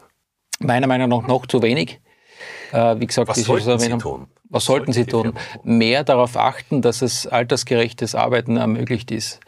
Meiner 0.60 0.88
Meinung 0.88 1.10
nach 1.10 1.28
noch 1.28 1.46
zu 1.48 1.62
wenig. 1.64 2.00
Äh, 2.72 3.00
wie 3.00 3.08
gesagt, 3.08 3.28
was 3.28 3.42
sollten 3.44 3.80
Sie 3.80 3.98
tun? 3.98 4.28
Was 4.50 4.66
sollten 4.66 4.94
Sie 4.94 5.06
tun? 5.06 5.34
Mehr 5.64 6.04
darauf 6.04 6.38
achten, 6.38 6.82
dass 6.82 7.02
es 7.02 7.26
altersgerechtes 7.26 8.14
Arbeiten 8.14 8.58
ermöglicht 8.58 9.10
ist. 9.12 9.40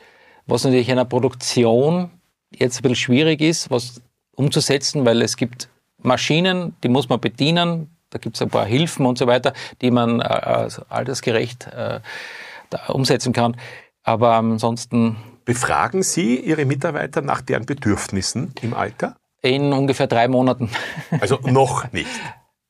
Was 0.48 0.64
natürlich 0.64 0.90
in 0.90 0.94
einer 0.94 1.06
Produktion 1.06 2.12
jetzt 2.52 2.80
ein 2.80 2.82
bisschen 2.84 2.96
schwierig 2.96 3.42
ist, 3.42 3.70
was 3.70 4.02
umzusetzen, 4.36 5.06
weil 5.06 5.22
es 5.22 5.38
gibt 5.38 5.70
Maschinen, 6.02 6.76
die 6.84 6.90
muss 6.90 7.10
man 7.10 7.20
bedienen, 7.20 7.93
da 8.14 8.20
gibt 8.20 8.36
es 8.36 8.42
ein 8.42 8.50
paar 8.50 8.66
Hilfen 8.66 9.06
und 9.06 9.18
so 9.18 9.28
weiter, 9.28 9.54
die 9.82 9.92
man 9.92 10.20
äh, 10.20 10.70
altersgerecht 10.90 11.68
äh, 11.68 12.00
umsetzen 12.88 13.34
kann. 13.34 13.58
Aber 14.04 14.36
ansonsten. 14.36 15.18
Befragen 15.46 16.04
Sie 16.04 16.40
Ihre 16.40 16.66
Mitarbeiter 16.66 17.22
nach 17.22 17.42
deren 17.42 17.66
Bedürfnissen 17.66 18.54
im 18.62 18.74
Alter? 18.74 19.16
In 19.42 19.74
ungefähr 19.74 20.08
drei 20.08 20.28
Monaten. 20.28 20.70
Also 21.20 21.40
noch 21.44 21.92
nicht. 21.92 22.08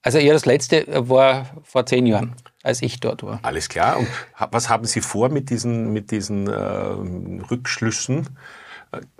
Also 0.01 0.17
ja, 0.17 0.33
das 0.33 0.45
letzte 0.45 0.85
war 1.09 1.45
vor 1.63 1.85
zehn 1.85 2.05
Jahren, 2.05 2.35
als 2.61 2.81
ich 2.81 2.99
dort 2.99 3.23
war. 3.23 3.39
Alles 3.41 3.69
klar. 3.69 3.97
Und 3.99 4.07
was 4.51 4.69
haben 4.69 4.85
Sie 4.85 5.01
vor 5.01 5.29
mit 5.29 5.49
diesen, 5.49 5.93
mit 5.93 6.11
diesen 6.11 6.47
äh, 6.47 6.53
Rückschlüssen? 6.53 8.29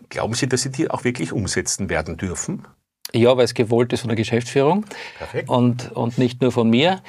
Glauben 0.10 0.34
Sie, 0.34 0.48
dass 0.48 0.62
Sie 0.64 0.72
die 0.72 0.92
auch 0.92 1.04
wirklich 1.04 1.32
umsetzen 1.32 1.90
werden 1.90 2.18
dürfen? 2.18 2.68
Ja, 3.16 3.38
weil 3.38 3.46
es 3.46 3.54
gewollt 3.54 3.94
ist 3.94 4.02
von 4.02 4.10
der 4.10 4.16
Geschäftsführung 4.16 4.86
Perfekt. 5.18 5.50
und, 5.50 5.92
und 5.92 6.18
nicht 6.18 6.42
nur 6.42 6.52
von 6.52 6.70
mir. 6.70 7.02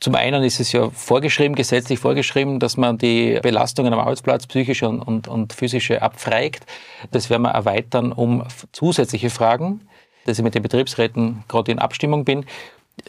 Zum 0.00 0.14
einen 0.14 0.42
ist 0.42 0.60
es 0.60 0.72
ja 0.72 0.90
vorgeschrieben, 0.90 1.54
gesetzlich 1.54 1.98
vorgeschrieben, 1.98 2.60
dass 2.60 2.76
man 2.76 2.98
die 2.98 3.38
Belastungen 3.42 3.92
am 3.92 3.98
Arbeitsplatz, 3.98 4.46
psychische 4.46 4.88
und, 4.88 5.00
und, 5.00 5.28
und 5.28 5.52
physische, 5.52 6.00
abfragt. 6.00 6.64
Das 7.10 7.30
werden 7.30 7.42
wir 7.42 7.50
erweitern 7.50 8.12
um 8.12 8.44
zusätzliche 8.72 9.30
Fragen, 9.30 9.86
dass 10.24 10.38
ich 10.38 10.44
mit 10.44 10.54
den 10.54 10.62
Betriebsräten 10.62 11.44
gerade 11.48 11.72
in 11.72 11.78
Abstimmung 11.78 12.24
bin 12.24 12.46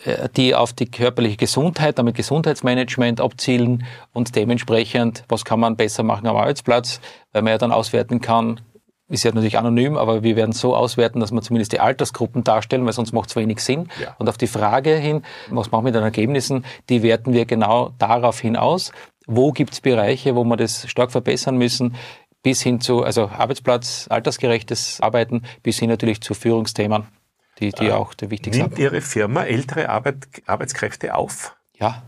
äh, 0.05 0.29
die 0.35 0.55
auf 0.55 0.73
die 0.73 0.89
körperliche 0.89 1.37
Gesundheit, 1.37 1.99
damit 1.99 2.15
Gesundheitsmanagement 2.15 3.21
abzielen 3.21 3.85
und 4.13 4.35
dementsprechend, 4.35 5.23
was 5.27 5.45
kann 5.45 5.59
man 5.59 5.75
besser 5.75 6.03
machen 6.03 6.25
am 6.25 6.37
Arbeitsplatz, 6.37 6.99
weil 7.33 7.41
man 7.41 7.51
ja 7.51 7.57
dann 7.57 7.71
auswerten 7.71 8.21
kann, 8.21 8.61
ist 9.09 9.23
ja 9.23 9.31
natürlich 9.31 9.57
anonym, 9.57 9.97
aber 9.97 10.23
wir 10.23 10.35
werden 10.35 10.53
so 10.53 10.75
auswerten, 10.75 11.19
dass 11.19 11.31
wir 11.31 11.41
zumindest 11.41 11.73
die 11.73 11.79
Altersgruppen 11.79 12.43
darstellen, 12.43 12.85
weil 12.85 12.93
sonst 12.93 13.11
macht 13.11 13.29
es 13.29 13.35
wenig 13.35 13.59
Sinn. 13.59 13.89
Ja. 14.01 14.15
Und 14.17 14.29
auf 14.29 14.37
die 14.37 14.47
Frage 14.47 14.95
hin, 14.95 15.23
was 15.49 15.71
machen 15.71 15.83
wir 15.83 15.89
mit 15.89 15.95
den 15.95 16.03
Ergebnissen, 16.03 16.65
die 16.89 17.03
werten 17.03 17.33
wir 17.33 17.45
genau 17.45 17.91
darauf 17.99 18.39
hin 18.39 18.55
aus. 18.55 18.91
Wo 19.27 19.51
gibt 19.51 19.73
es 19.73 19.81
Bereiche, 19.81 20.35
wo 20.35 20.43
wir 20.43 20.57
das 20.57 20.89
stark 20.89 21.11
verbessern 21.11 21.57
müssen, 21.57 21.95
bis 22.41 22.61
hin 22.61 22.81
zu 22.81 23.03
also 23.03 23.29
Arbeitsplatz, 23.29 24.07
altersgerechtes 24.09 24.99
Arbeiten, 25.01 25.43
bis 25.63 25.79
hin 25.79 25.89
natürlich 25.89 26.21
zu 26.21 26.33
Führungsthemen 26.33 27.05
die, 27.59 27.71
die 27.71 27.91
Ah. 27.91 27.97
auch 27.97 28.13
der 28.13 28.31
wichtigste 28.31 28.63
Nimmt 28.63 28.79
Ihre 28.79 29.01
Firma 29.01 29.43
ältere 29.43 29.89
Arbeit, 29.89 30.27
Arbeitskräfte 30.45 31.15
auf? 31.15 31.55
Ja, 31.79 32.03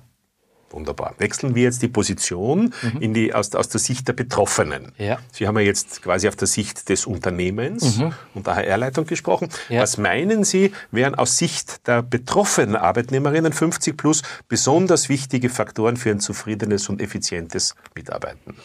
Wunderbar. 0.75 1.15
Wechseln 1.17 1.55
wir 1.55 1.63
jetzt 1.63 1.82
die 1.82 1.88
Position 1.88 2.74
in 3.00 3.13
die, 3.13 3.34
aus, 3.34 3.55
aus 3.55 3.70
der 3.70 3.79
Sicht 3.79 4.08
der 4.08 4.13
Betroffenen. 4.13 4.94
Mhm. 4.98 5.05
Ja. 5.05 5.17
Sie 5.32 5.48
haben 5.48 5.58
ja 5.58 5.63
jetzt 5.63 6.03
quasi 6.03 6.27
auf 6.27 6.36
der 6.36 6.48
Sicht 6.48 6.89
des 6.89 7.05
Unternehmens 7.05 8.00
und 8.34 8.46
der 8.46 8.55
HR-Leitung 8.58 9.05
gesprochen. 9.05 9.50
Mhm. 9.70 9.75
Ja. 9.75 9.82
Was 9.82 9.98
meinen 9.98 10.44
Sie, 10.44 10.72
wären 10.91 11.15
aus 11.15 11.38
Sicht 11.38 11.88
der 11.88 12.03
betroffenen 12.03 12.75
Arbeitnehmerinnen 12.75 13.53
50 13.53 13.98
plus 13.98 14.22
besonders 14.48 15.10
wichtige 15.10 15.50
Faktoren 15.50 15.98
für 15.98 16.12
ein 16.12 16.20
zufriedenes 16.20 16.89
und 16.89 17.01
effizientes 17.01 17.75
Mitarbeiten? 17.96 18.55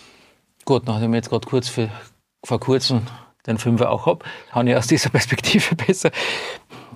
gut, 0.70 0.86
nachdem 0.86 1.12
ich 1.14 1.18
jetzt 1.18 1.30
gerade 1.30 1.48
kurz 1.48 1.68
für, 1.68 1.90
vor 2.44 2.60
kurzem 2.60 3.02
den 3.46 3.58
Fünfer 3.58 3.90
auch 3.90 4.06
hab, 4.06 4.24
habe 4.50 4.70
ich 4.70 4.76
aus 4.76 4.86
dieser 4.86 5.10
Perspektive 5.16 5.74
besser, 5.74 6.10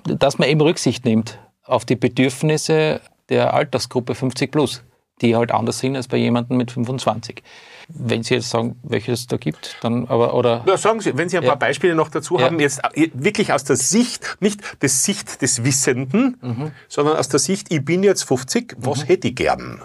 dass 0.05 0.37
man 0.37 0.47
eben 0.47 0.61
Rücksicht 0.61 1.03
nimmt 1.03 1.39
auf 1.63 1.83
die 1.83 1.97
Bedürfnisse 1.97 3.01
der 3.27 3.53
Altersgruppe 3.53 4.15
50 4.15 4.51
plus, 4.51 4.83
die 5.21 5.35
halt 5.35 5.51
anders 5.51 5.79
sind 5.79 5.95
als 5.95 6.07
bei 6.07 6.17
jemandem 6.17 6.57
mit 6.57 6.71
25. 6.71 7.41
Wenn 7.87 8.23
Sie 8.23 8.33
jetzt 8.33 8.49
sagen, 8.49 8.79
welches 8.83 9.21
es 9.21 9.27
da 9.27 9.37
gibt, 9.37 9.77
dann 9.81 10.07
aber 10.07 10.33
oder 10.33 10.63
Na, 10.65 10.75
sagen 10.75 10.99
Sie, 11.01 11.15
wenn 11.17 11.29
Sie 11.29 11.37
ein 11.37 11.43
Ja. 11.43 11.49
paar 11.51 11.59
Beispiele 11.59 11.95
noch 11.95 12.09
dazu 12.09 12.37
Ja. 12.37 12.45
haben, 12.45 12.59
jetzt 12.59 12.81
äh, 12.93 13.09
wirklich 13.13 13.53
aus 13.53 13.63
der 13.63 13.75
Sicht, 13.77 14.37
nicht 14.39 14.81
der 14.81 14.89
Sicht 14.89 15.41
des 15.41 15.63
Wissenden, 15.63 16.37
Mhm. 16.41 16.71
sondern 16.89 17.17
aus 17.17 17.29
der 17.29 17.39
Sicht, 17.39 17.71
ich 17.71 17.85
bin 17.85 18.03
jetzt 18.03 18.23
50, 18.23 18.75
was 18.77 19.07
hätte 19.07 19.27
ich 19.29 19.35
gern? 19.35 19.81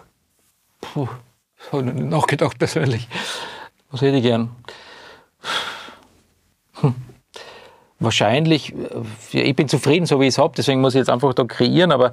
Puh, 0.81 1.09
habe 1.71 1.83
ich 1.83 1.87
noch 1.87 1.93
nicht 1.93 2.09
nachgedacht 2.11 2.59
persönlich. 2.59 3.07
Was 3.91 4.01
hätte 4.01 4.17
ich 4.17 4.23
gern? 4.23 4.51
Hm. 6.81 6.95
Wahrscheinlich, 7.99 8.73
äh, 8.73 8.77
ja, 9.33 9.45
ich 9.45 9.55
bin 9.55 9.69
zufrieden, 9.69 10.07
so 10.07 10.19
wie 10.21 10.25
ich 10.25 10.31
es 10.35 10.39
habe, 10.39 10.55
deswegen 10.57 10.81
muss 10.81 10.95
ich 10.95 10.99
jetzt 11.01 11.11
einfach 11.11 11.35
da 11.35 11.45
kreieren, 11.45 11.93
aber 11.93 12.13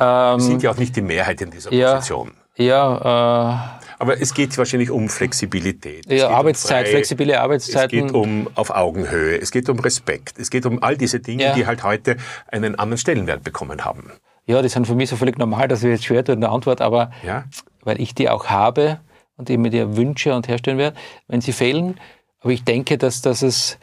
ähm, 0.00 0.40
sind 0.40 0.62
ja 0.62 0.70
auch 0.70 0.78
nicht 0.78 0.96
die 0.96 1.02
Mehrheit 1.02 1.42
in 1.42 1.50
dieser 1.50 1.72
ja, 1.74 1.96
Position. 1.96 2.32
Ja, 2.56 3.78
Aber 3.98 4.20
es 4.20 4.34
geht 4.34 4.56
wahrscheinlich 4.58 4.90
um 4.90 5.08
Flexibilität. 5.08 6.04
Es 6.06 6.12
äh, 6.12 6.16
ja 6.18 6.28
um 6.28 6.34
Arbeitszeit, 6.34 6.86
frei- 6.86 6.90
flexible 6.92 7.30
Es 7.32 7.38
Arbeitszeiten. 7.38 8.06
geht 8.06 8.14
um 8.14 8.48
auf 8.54 8.70
Augenhöhe, 8.70 9.38
es 9.40 9.50
geht 9.50 9.68
um 9.68 9.78
Respekt, 9.78 10.38
es 10.38 10.50
geht 10.50 10.66
um 10.66 10.82
all 10.82 10.96
diese 10.96 11.20
Dinge, 11.20 11.44
Ja. 11.44 11.54
die 11.54 11.66
halt 11.66 11.82
heute 11.82 12.16
einen 12.48 12.74
anderen 12.78 12.98
Stellenwert 12.98 13.42
bekommen 13.44 13.84
haben. 13.84 14.10
ja, 14.46 14.62
die 14.62 14.68
sind 14.68 14.86
für 14.86 14.94
mich 14.94 15.08
so 15.10 15.16
völlig 15.16 15.38
normal, 15.38 15.66
dass 15.68 15.82
ich 15.82 15.90
jetzt 15.90 16.04
schwer 16.04 16.24
tue 16.24 16.34
in 16.34 16.40
der 16.40 16.50
Antwort, 16.52 16.80
aber 16.80 17.10
Ja? 17.24 17.44
weil 17.82 18.00
ich 18.00 18.14
die 18.14 18.28
auch 18.30 18.46
habe 18.46 19.00
und 19.36 19.50
ich 19.50 19.58
mir 19.58 19.70
die 19.70 19.96
wünsche 19.96 20.34
und 20.34 20.46
herstellen 20.48 20.78
werde, 20.78 20.96
wenn 21.28 21.40
sie 21.40 21.52
fehlen. 21.52 21.98
Aber 22.40 22.52
ich 22.52 22.62
denke, 22.64 22.96
dass, 22.96 23.22
dass 23.22 23.42
es 23.42 23.78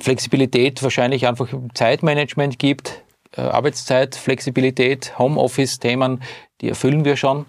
Flexibilität 0.00 0.82
wahrscheinlich 0.82 1.26
einfach 1.26 1.52
im 1.52 1.74
Zeitmanagement 1.74 2.58
gibt, 2.58 3.02
äh, 3.36 3.40
Arbeitszeit, 3.40 4.14
Flexibilität, 4.14 5.18
Homeoffice-Themen, 5.18 6.22
die 6.60 6.68
erfüllen 6.68 7.04
wir 7.04 7.16
schon, 7.16 7.46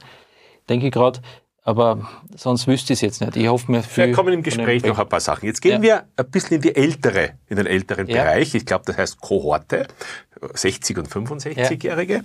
denke 0.70 0.88
ich 0.88 0.92
gerade. 0.92 1.20
Aber 1.66 2.10
sonst 2.36 2.68
wüsste 2.68 2.92
ich 2.92 2.98
es 2.98 3.02
jetzt 3.02 3.22
nicht. 3.22 3.38
Ich 3.38 3.48
hoffe 3.48 3.72
mir 3.72 3.82
viel. 3.84 4.08
Wir 4.08 4.14
kommen 4.14 4.34
im 4.34 4.44
Gespräch 4.44 4.84
noch 4.84 5.00
ein 5.00 5.08
paar 5.08 5.22
Sachen. 5.22 5.46
Jetzt 5.46 5.62
gehen 5.62 5.82
Ja. 5.82 5.82
wir 5.82 6.04
ein 6.18 6.30
bisschen 6.30 6.58
in 6.58 6.62
die 6.62 6.76
ältere, 6.76 7.32
in 7.48 7.56
den 7.56 7.68
älteren 7.68 8.06
Ja. 8.08 8.24
Bereich. 8.24 8.54
Ich 8.54 8.66
glaube, 8.66 8.84
das 8.86 8.98
heißt 8.98 9.22
Kohorte, 9.22 9.88
60 10.54 10.98
und 10.98 11.08
65-Jährige. 11.08 12.22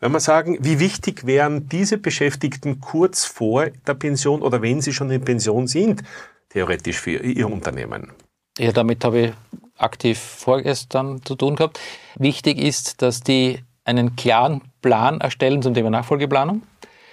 Wenn 0.00 0.12
wir 0.12 0.20
sagen, 0.20 0.56
wie 0.60 0.80
wichtig 0.80 1.26
wären 1.26 1.68
diese 1.68 1.98
Beschäftigten 1.98 2.80
kurz 2.80 3.26
vor 3.26 3.66
der 3.86 3.92
Pension 3.92 4.40
oder 4.40 4.62
wenn 4.62 4.80
sie 4.80 4.94
schon 4.94 5.10
in 5.10 5.22
Pension 5.22 5.66
sind, 5.66 6.02
theoretisch 6.48 6.98
für 6.98 7.10
ihr 7.18 7.46
Unternehmen? 7.50 8.12
Ja, 8.58 8.72
damit 8.72 9.04
habe 9.04 9.18
ich 9.20 9.32
aktiv 9.76 10.18
vorgestern 10.18 11.20
zu 11.26 11.34
tun 11.34 11.56
gehabt. 11.56 11.78
Wichtig 12.16 12.58
ist, 12.58 13.02
dass 13.02 13.20
die 13.20 13.58
einen 13.84 14.16
klaren 14.16 14.62
Plan 14.80 15.20
erstellen 15.20 15.60
zum 15.62 15.74
Thema 15.74 15.90
Nachfolgeplanung, 15.90 16.62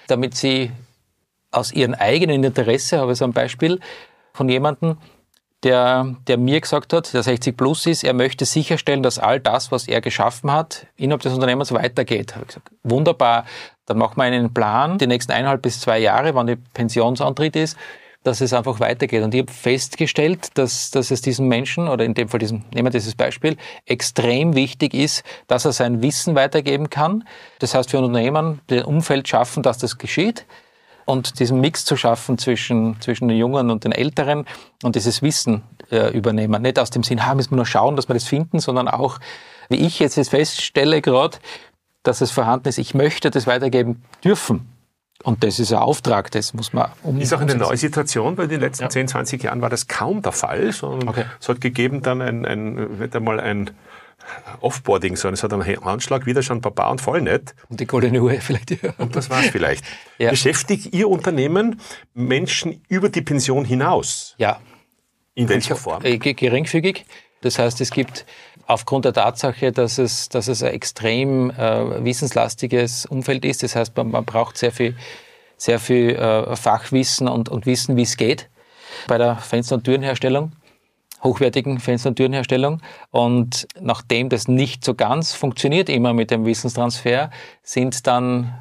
damit 0.07 0.35
sie 0.35 0.71
aus 1.51 1.71
ihrem 1.71 1.93
eigenen 1.93 2.43
Interesse, 2.43 2.99
habe 2.99 3.13
ich 3.13 3.17
so 3.17 3.25
ein 3.25 3.33
Beispiel 3.33 3.79
von 4.33 4.49
jemandem, 4.49 4.97
der, 5.63 6.15
der 6.27 6.37
mir 6.37 6.61
gesagt 6.61 6.93
hat, 6.93 7.13
der 7.13 7.23
60 7.23 7.57
plus 7.57 7.87
ist, 7.87 8.03
er 8.03 8.13
möchte 8.13 8.45
sicherstellen, 8.45 9.01
dass 9.01 9.17
all 9.17 9.39
das, 9.39 9.71
was 9.71 9.87
er 9.87 10.01
geschaffen 10.01 10.51
hat, 10.51 10.85
innerhalb 10.95 11.21
des 11.21 11.33
Unternehmens 11.33 11.71
weitergeht. 11.71 12.35
Habe 12.35 12.43
ich 12.43 12.49
gesagt, 12.49 12.69
wunderbar, 12.83 13.45
dann 13.85 13.97
machen 13.97 14.17
wir 14.17 14.23
einen 14.25 14.53
Plan, 14.53 14.97
die 14.97 15.07
nächsten 15.07 15.31
eineinhalb 15.31 15.61
bis 15.61 15.79
zwei 15.79 15.97
Jahre, 15.97 16.35
wann 16.35 16.47
die 16.47 16.55
Pensionsantritt 16.55 17.55
ist, 17.55 17.77
dass 18.25 18.41
es 18.41 18.53
einfach 18.53 18.79
weitergeht. 18.79 19.23
Und 19.23 19.35
ich 19.35 19.41
habe 19.41 19.53
festgestellt, 19.53 20.49
dass, 20.55 20.89
dass 20.89 21.11
es 21.11 21.21
diesem 21.21 21.47
Menschen, 21.47 21.87
oder 21.87 22.03
in 22.03 22.15
dem 22.15 22.27
Fall 22.27 22.39
diesem, 22.39 22.63
nehmen 22.73 22.87
wir 22.87 22.89
dieses 22.89 23.13
Beispiel, 23.13 23.55
extrem 23.85 24.55
wichtig 24.55 24.95
ist, 24.95 25.23
dass 25.45 25.63
er 25.63 25.73
sein 25.73 26.01
Wissen 26.01 26.33
weitergeben 26.33 26.89
kann. 26.89 27.23
Das 27.59 27.75
heißt, 27.75 27.91
für 27.91 27.99
Unternehmen 27.99 28.61
den 28.71 28.83
Umfeld 28.83 29.27
schaffen, 29.27 29.61
dass 29.61 29.77
das 29.77 29.99
geschieht 29.99 30.47
und 31.05 31.39
diesen 31.39 31.61
Mix 31.61 31.85
zu 31.85 31.95
schaffen 31.97 32.39
zwischen, 32.39 32.99
zwischen 32.99 33.27
den 33.27 33.37
Jungen 33.37 33.69
und 33.69 33.83
den 33.83 33.91
Älteren 33.91 34.45
und 34.81 34.95
dieses 34.95 35.21
Wissen 35.21 35.61
äh, 35.91 36.11
übernehmen. 36.11 36.63
Nicht 36.63 36.79
aus 36.79 36.89
dem 36.89 37.03
Sinn, 37.03 37.27
ha, 37.27 37.35
müssen 37.35 37.51
wir 37.51 37.57
nur 37.57 37.67
schauen, 37.67 37.95
dass 37.95 38.09
wir 38.09 38.15
das 38.15 38.23
finden, 38.23 38.57
sondern 38.57 38.87
auch, 38.87 39.19
wie 39.69 39.77
ich 39.77 39.99
jetzt 39.99 40.17
feststelle 40.27 41.03
gerade, 41.03 41.37
dass 42.01 42.21
es 42.21 42.31
vorhanden 42.31 42.69
ist, 42.69 42.79
ich 42.79 42.95
möchte 42.95 43.29
das 43.29 43.45
weitergeben 43.45 44.03
dürfen. 44.23 44.74
Und 45.23 45.43
das 45.43 45.59
ist 45.59 45.71
ein 45.71 45.79
Auftrag, 45.79 46.29
das 46.31 46.53
muss 46.53 46.71
man 46.73 46.91
um. 47.03 47.19
Ist 47.19 47.33
auch 47.33 47.37
eine 47.37 47.45
umsetzen. 47.53 47.67
neue 47.69 47.77
Situation, 47.77 48.37
weil 48.37 48.45
in 48.45 48.49
den 48.51 48.61
letzten 48.61 48.89
10, 48.89 49.07
20 49.07 49.43
Jahren 49.43 49.61
war 49.61 49.69
das 49.69 49.87
kaum 49.87 50.21
der 50.21 50.31
Fall, 50.33 50.71
sondern 50.71 51.09
Okay. 51.09 51.25
es 51.39 51.49
hat 51.49 51.61
gegeben 51.61 52.01
dann 52.01 52.21
ein, 52.21 52.45
ein, 52.45 52.97
nicht 52.99 53.15
einmal 53.15 53.39
ein 53.39 53.71
Offboarding, 54.61 55.15
sondern 55.15 55.33
es 55.35 55.43
hat 55.43 55.53
einen 55.53 55.83
Anschlag, 55.83 56.25
wieder 56.25 56.41
schon 56.41 56.61
Papa 56.61 56.89
und 56.89 56.99
voll 57.01 57.21
nicht. 57.21 57.55
Und 57.69 57.79
die 57.79 57.85
goldene 57.85 58.21
Uhr 58.21 58.31
vielleicht. 58.39 58.71
Ja. 58.81 58.93
Und 58.97 59.15
das 59.15 59.29
war's 59.29 59.47
vielleicht. 59.47 59.83
Ja. 60.17 60.29
Beschäftigt 60.29 60.93
Ihr 60.93 61.09
Unternehmen 61.09 61.81
Menschen 62.13 62.81
über 62.87 63.09
die 63.09 63.21
Pension 63.21 63.65
hinaus? 63.65 64.35
ja. 64.37 64.59
In 65.37 65.49
welcher 65.49 65.75
Form? 65.75 66.01
Äh, 66.05 66.17
ge- 66.17 66.33
geringfügig. 66.33 67.05
Das 67.41 67.59
heißt, 67.59 67.81
es 67.81 67.91
gibt 67.91 68.25
aufgrund 68.67 69.05
der 69.05 69.13
Tatsache, 69.13 69.71
dass 69.71 69.97
es, 69.97 70.29
dass 70.29 70.47
es 70.47 70.63
ein 70.63 70.73
extrem 70.73 71.51
äh, 71.51 72.03
wissenslastiges 72.03 73.05
Umfeld 73.05 73.45
ist, 73.45 73.63
das 73.63 73.75
heißt, 73.75 73.95
man, 73.95 74.11
man 74.11 74.25
braucht 74.25 74.57
sehr 74.57 74.71
viel, 74.71 74.95
sehr 75.57 75.79
viel 75.79 76.15
äh, 76.15 76.55
Fachwissen 76.55 77.27
und, 77.27 77.49
und 77.49 77.65
Wissen, 77.65 77.95
wie 77.95 78.03
es 78.03 78.17
geht 78.17 78.49
bei 79.07 79.17
der 79.17 79.37
Fenster- 79.37 79.75
und 79.75 79.83
Türenherstellung, 79.83 80.53
hochwertigen 81.23 81.79
Fenster- 81.79 82.09
und 82.09 82.15
Türenherstellung. 82.15 82.81
Und 83.11 83.67
nachdem 83.79 84.29
das 84.29 84.47
nicht 84.47 84.83
so 84.83 84.95
ganz 84.95 85.33
funktioniert 85.33 85.89
immer 85.89 86.13
mit 86.13 86.31
dem 86.31 86.45
Wissenstransfer, 86.45 87.29
sind 87.63 88.07
dann, 88.07 88.53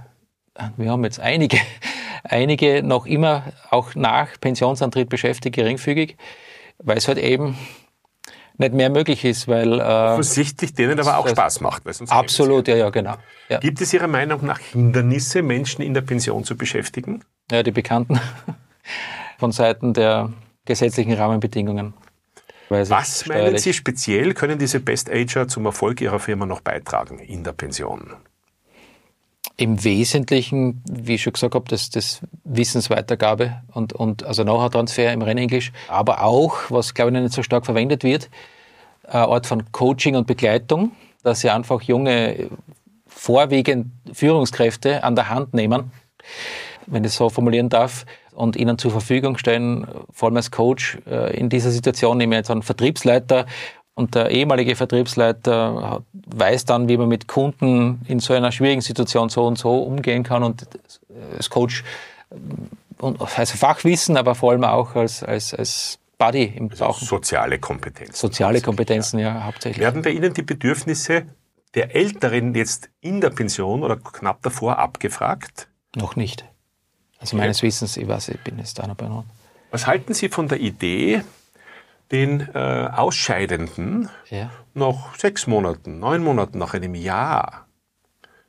wir 0.76 0.90
haben 0.90 1.04
jetzt 1.04 1.20
einige, 1.20 1.58
einige 2.24 2.82
noch 2.82 3.06
immer 3.06 3.44
auch 3.70 3.94
nach 3.94 4.40
Pensionsantritt 4.40 5.08
beschäftigt, 5.08 5.56
geringfügig, 5.56 6.16
weil 6.78 6.98
es 6.98 7.08
halt 7.08 7.18
eben 7.18 7.56
nicht 8.58 8.74
mehr 8.74 8.90
möglich 8.90 9.24
ist, 9.24 9.48
weil 9.48 9.80
äh, 9.80 9.82
Offensichtlich 9.82 10.74
denen 10.74 10.98
aber 11.00 11.18
auch 11.18 11.28
Spaß 11.28 11.60
macht. 11.60 11.84
Weil 11.84 11.94
sonst 11.94 12.12
absolut, 12.12 12.68
ja, 12.68 12.76
ja, 12.76 12.90
genau. 12.90 13.16
Ja. 13.48 13.58
Gibt 13.58 13.80
es 13.80 13.92
Ihrer 13.92 14.06
Meinung 14.06 14.44
nach 14.44 14.58
Hindernisse, 14.58 15.42
Menschen 15.42 15.82
in 15.82 15.94
der 15.94 16.02
Pension 16.02 16.44
zu 16.44 16.56
beschäftigen? 16.56 17.22
ja 17.50 17.62
die 17.62 17.72
Bekannten 17.72 18.20
von 19.38 19.52
Seiten 19.52 19.92
der 19.92 20.32
gesetzlichen 20.64 21.12
Rahmenbedingungen. 21.12 21.94
Was 22.70 23.26
meinen 23.26 23.58
Sie 23.58 23.72
speziell, 23.72 24.32
können 24.34 24.58
diese 24.58 24.80
Best-Ager 24.80 25.46
zum 25.48 25.66
Erfolg 25.66 26.00
Ihrer 26.00 26.18
Firma 26.18 26.46
noch 26.46 26.60
beitragen 26.60 27.18
in 27.18 27.44
der 27.44 27.52
Pension? 27.52 28.14
Im 29.64 29.82
Wesentlichen, 29.82 30.82
wie 30.90 31.14
ich 31.14 31.22
schon 31.22 31.32
gesagt 31.32 31.54
habe, 31.54 31.64
das, 31.70 31.88
das 31.88 32.20
Wissensweitergabe 32.44 33.62
und, 33.72 33.94
und 33.94 34.22
also 34.22 34.42
Know-how-Transfer 34.42 35.10
im 35.10 35.22
Rennenglisch, 35.22 35.72
aber 35.88 36.22
auch, 36.22 36.58
was 36.68 36.92
glaube 36.92 37.12
ich 37.12 37.22
nicht 37.22 37.32
so 37.32 37.42
stark 37.42 37.64
verwendet 37.64 38.04
wird, 38.04 38.28
eine 39.04 39.26
Art 39.28 39.46
von 39.46 39.72
Coaching 39.72 40.16
und 40.16 40.26
Begleitung, 40.26 40.92
dass 41.22 41.40
sie 41.40 41.48
einfach 41.48 41.80
junge, 41.80 42.50
vorwiegend 43.06 43.86
Führungskräfte 44.12 45.02
an 45.02 45.16
der 45.16 45.30
Hand 45.30 45.54
nehmen, 45.54 45.92
wenn 46.86 47.02
ich 47.04 47.12
es 47.12 47.16
so 47.16 47.30
formulieren 47.30 47.70
darf, 47.70 48.04
und 48.34 48.56
ihnen 48.56 48.76
zur 48.76 48.90
Verfügung 48.90 49.38
stellen, 49.38 49.86
vor 50.10 50.28
allem 50.28 50.36
als 50.36 50.50
Coach 50.50 50.98
äh, 51.06 51.34
in 51.38 51.48
dieser 51.48 51.70
Situation, 51.70 52.18
nehme 52.18 52.34
ich 52.34 52.40
jetzt 52.40 52.50
einen 52.50 52.62
Vertriebsleiter 52.62 53.46
und 53.94 54.14
der 54.14 54.30
ehemalige 54.30 54.76
Vertriebsleiter 54.76 56.02
weiß 56.12 56.64
dann, 56.64 56.88
wie 56.88 56.96
man 56.96 57.08
mit 57.08 57.28
Kunden 57.28 58.00
in 58.08 58.20
so 58.20 58.34
einer 58.34 58.50
schwierigen 58.50 58.80
Situation 58.80 59.28
so 59.28 59.46
und 59.46 59.56
so 59.58 59.82
umgehen 59.82 60.22
kann 60.24 60.42
und 60.42 60.66
als 61.36 61.50
Coach 61.50 61.84
also 62.98 63.56
Fachwissen, 63.56 64.16
aber 64.16 64.34
vor 64.34 64.52
allem 64.52 64.64
auch 64.64 64.94
als, 64.94 65.22
als, 65.22 65.54
als 65.54 65.98
Buddy 66.18 66.44
im 66.44 66.70
also 66.70 66.84
Bauch. 66.84 66.98
Soziale 66.98 67.58
Kompetenzen. 67.58 68.14
Soziale 68.14 68.60
Kompetenzen, 68.60 69.18
ja. 69.18 69.34
ja, 69.34 69.44
hauptsächlich. 69.44 69.80
Werden 69.80 70.02
bei 70.02 70.10
Ihnen 70.10 70.32
die 70.32 70.42
Bedürfnisse 70.42 71.26
der 71.74 71.94
Älteren 71.94 72.54
jetzt 72.54 72.90
in 73.00 73.20
der 73.20 73.30
Pension 73.30 73.82
oder 73.82 73.96
knapp 73.96 74.42
davor 74.42 74.78
abgefragt? 74.78 75.68
Noch 75.96 76.16
nicht. 76.16 76.44
Also 77.18 77.36
meines. 77.36 77.62
Wissens, 77.62 77.96
ich 77.96 78.06
weiß, 78.06 78.28
ich 78.28 78.40
bin 78.40 78.58
jetzt 78.58 78.80
einer 78.80 78.94
bei 78.94 79.06
uns. 79.06 79.24
Was 79.70 79.86
halten 79.86 80.14
Sie 80.14 80.28
von 80.28 80.46
der 80.46 80.60
Idee, 80.60 81.22
den 82.10 82.40
äh, 82.54 82.88
Ausscheidenden 82.92 84.10
ja. 84.28 84.50
nach 84.74 85.16
sechs 85.16 85.46
Monaten, 85.46 85.98
neun 85.98 86.22
Monaten, 86.22 86.58
nach 86.58 86.74
einem 86.74 86.94
Jahr 86.94 87.66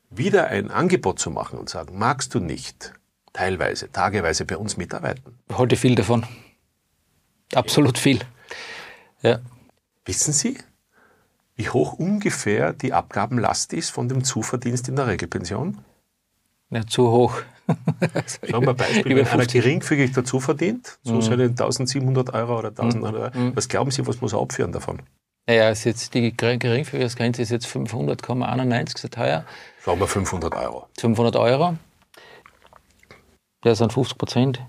wieder 0.09 0.47
ein 0.47 0.71
Angebot 0.71 1.19
zu 1.19 1.29
machen 1.29 1.59
und 1.59 1.69
sagen, 1.69 1.97
magst 1.97 2.33
du 2.33 2.39
nicht 2.39 2.93
teilweise, 3.33 3.91
tageweise 3.91 4.45
bei 4.45 4.57
uns 4.57 4.77
mitarbeiten? 4.77 5.39
Ich 5.49 5.57
halte 5.57 5.75
viel 5.75 5.95
davon. 5.95 6.25
Absolut 7.53 7.97
viel. 7.97 8.19
Ja. 9.21 9.39
Wissen 10.05 10.33
Sie, 10.33 10.57
wie 11.55 11.69
hoch 11.69 11.93
ungefähr 11.93 12.73
die 12.73 12.93
Abgabenlast 12.93 13.73
ist 13.73 13.89
von 13.89 14.09
dem 14.09 14.23
Zuverdienst 14.23 14.87
in 14.87 14.95
der 14.95 15.07
Regelpension? 15.07 15.79
Nicht 16.69 16.89
zu 16.89 17.09
hoch. 17.09 17.41
Sagen 18.25 18.61
wir 18.61 18.69
ein 18.69 18.75
Beispiel, 18.75 19.15
wenn 19.15 19.27
einer 19.27 19.45
geringfügig 19.45 20.11
dazu 20.13 20.39
verdient, 20.39 20.99
so 21.03 21.13
mhm. 21.13 21.21
seine 21.21 21.43
1700 21.45 22.33
Euro 22.33 22.59
oder 22.59 22.69
1000 22.69 22.95
mhm. 22.95 23.03
Euro, 23.03 23.29
mhm. 23.33 23.55
was 23.55 23.67
glauben 23.67 23.91
Sie, 23.91 24.05
was 24.05 24.21
muss 24.21 24.33
er 24.33 24.41
abführen 24.41 24.71
davon? 24.71 25.01
Naja, 25.47 25.69
ist 25.69 25.83
jetzt 25.83 26.13
die 26.15 26.35
Geringfügigkeitsgrenze 26.35 27.41
ist 27.41 27.51
jetzt 27.51 27.67
500,91 27.67 28.97
so 28.97 29.07
teuer. 29.07 29.45
Sagen 29.83 29.99
wir 29.99 30.07
500 30.07 30.55
Euro. 30.55 30.87
500 30.99 31.35
Euro. 31.35 31.77
Der 33.63 33.75
sind 33.75 33.93
50 33.93 34.17
Prozent. 34.17 34.61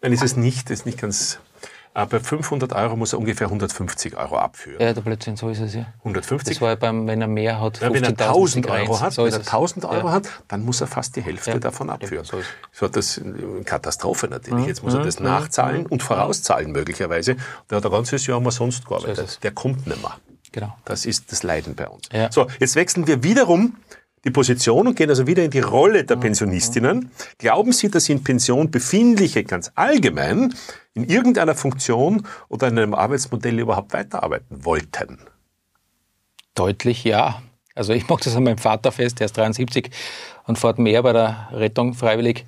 Nein, 0.00 0.12
ist 0.12 0.22
es 0.22 0.36
nicht, 0.36 0.70
ist 0.70 0.86
nicht 0.86 1.00
ganz 1.00 1.40
bei 2.06 2.20
500 2.20 2.72
Euro 2.72 2.96
muss 2.96 3.12
er 3.12 3.18
ungefähr 3.18 3.46
150 3.46 4.16
Euro 4.16 4.36
abführen. 4.36 4.80
Ja, 4.80 4.92
der 4.92 5.00
Blödsinn, 5.00 5.36
so 5.36 5.48
ist 5.48 5.60
es 5.60 5.74
ja. 5.74 5.86
150? 5.98 6.54
Das 6.54 6.60
war 6.60 6.70
ja 6.70 6.74
beim, 6.74 7.06
wenn 7.06 7.20
er 7.20 7.28
mehr 7.28 7.60
hat, 7.60 7.80
ja, 7.80 7.92
Wenn 7.92 8.04
er 8.04 8.10
1000 8.10 8.68
Euro 8.68 9.00
hat, 9.00 9.12
so 9.12 9.24
wenn 9.24 9.32
er 9.32 9.38
1000 9.38 9.84
Euro 9.84 10.08
ja. 10.08 10.12
hat, 10.12 10.28
dann 10.48 10.64
muss 10.64 10.80
er 10.80 10.86
fast 10.86 11.16
die 11.16 11.22
Hälfte 11.22 11.52
ja. 11.52 11.58
davon 11.58 11.90
abführen. 11.90 12.24
so 12.24 12.38
ist 12.38 12.48
so 12.72 12.88
das 12.88 13.18
eine 13.18 13.62
Katastrophe 13.64 14.28
natürlich. 14.28 14.64
Mhm. 14.64 14.68
Jetzt 14.68 14.82
muss 14.82 14.94
er 14.94 15.02
das 15.02 15.18
mhm. 15.18 15.26
nachzahlen 15.26 15.86
und 15.86 16.02
vorauszahlen 16.02 16.72
möglicherweise. 16.72 17.36
Der 17.70 17.78
hat 17.78 17.84
ein 17.84 17.92
ganzes 17.92 18.26
Jahr 18.26 18.38
umsonst 18.38 18.86
gearbeitet. 18.86 19.28
So 19.28 19.40
der 19.40 19.52
kommt 19.52 19.86
nicht 19.86 20.00
mehr. 20.00 20.16
Genau. 20.52 20.74
Das 20.84 21.04
ist 21.04 21.30
das 21.30 21.42
Leiden 21.42 21.74
bei 21.74 21.88
uns. 21.88 22.08
So, 22.30 22.46
jetzt 22.58 22.74
wechseln 22.74 23.06
wir 23.06 23.22
wiederum 23.22 23.76
die 24.24 24.30
Position 24.30 24.86
und 24.88 24.96
gehen 24.96 25.10
also 25.10 25.26
wieder 25.26 25.44
in 25.44 25.50
die 25.50 25.60
Rolle 25.60 26.04
der 26.04 26.16
Pensionistinnen. 26.16 27.10
Glauben 27.38 27.72
Sie, 27.72 27.90
dass 27.90 28.08
in 28.08 28.22
Pension 28.22 28.70
befindliche 28.70 29.44
ganz 29.44 29.70
allgemein 29.74 30.54
in 30.94 31.04
irgendeiner 31.04 31.54
Funktion 31.54 32.26
oder 32.48 32.68
in 32.68 32.78
einem 32.78 32.94
Arbeitsmodell 32.94 33.58
überhaupt 33.58 33.92
weiterarbeiten 33.92 34.64
wollten? 34.64 35.18
Deutlich 36.54 37.04
ja. 37.04 37.42
Also 37.74 37.92
ich 37.92 38.08
mache 38.08 38.24
das 38.24 38.34
an 38.34 38.42
meinem 38.42 38.58
Vater 38.58 38.90
fest, 38.90 39.20
der 39.20 39.26
ist 39.26 39.36
73 39.36 39.90
und 40.46 40.58
fährt 40.58 40.80
mehr 40.80 41.02
bei 41.04 41.12
der 41.12 41.48
Rettung 41.52 41.94
freiwillig, 41.94 42.44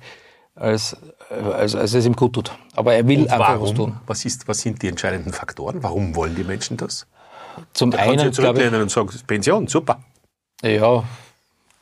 als, 0.55 0.97
als, 1.29 1.75
als 1.75 1.93
es 1.93 2.05
ihm 2.05 2.17
gut 2.17 2.33
tut. 2.33 2.51
Aber 2.75 2.93
er 2.93 3.07
will 3.07 3.29
einfach 3.29 3.61
was 3.61 3.73
tun. 3.73 3.97
Was, 4.07 4.25
ist, 4.25 4.49
was 4.49 4.59
sind 4.59 4.81
die 4.81 4.89
entscheidenden 4.89 5.31
Faktoren? 5.31 5.81
Warum 5.81 6.15
wollen 6.15 6.35
die 6.35 6.43
Menschen 6.43 6.75
das? 6.75 7.07
Zum 7.73 7.91
da 7.91 7.99
einen. 7.99 8.33
Zurücklehnen 8.33 8.75
ich, 8.75 8.81
und 8.81 8.91
sagen, 8.91 9.09
Pension, 9.25 9.67
super. 9.67 10.03
Ja, 10.61 11.03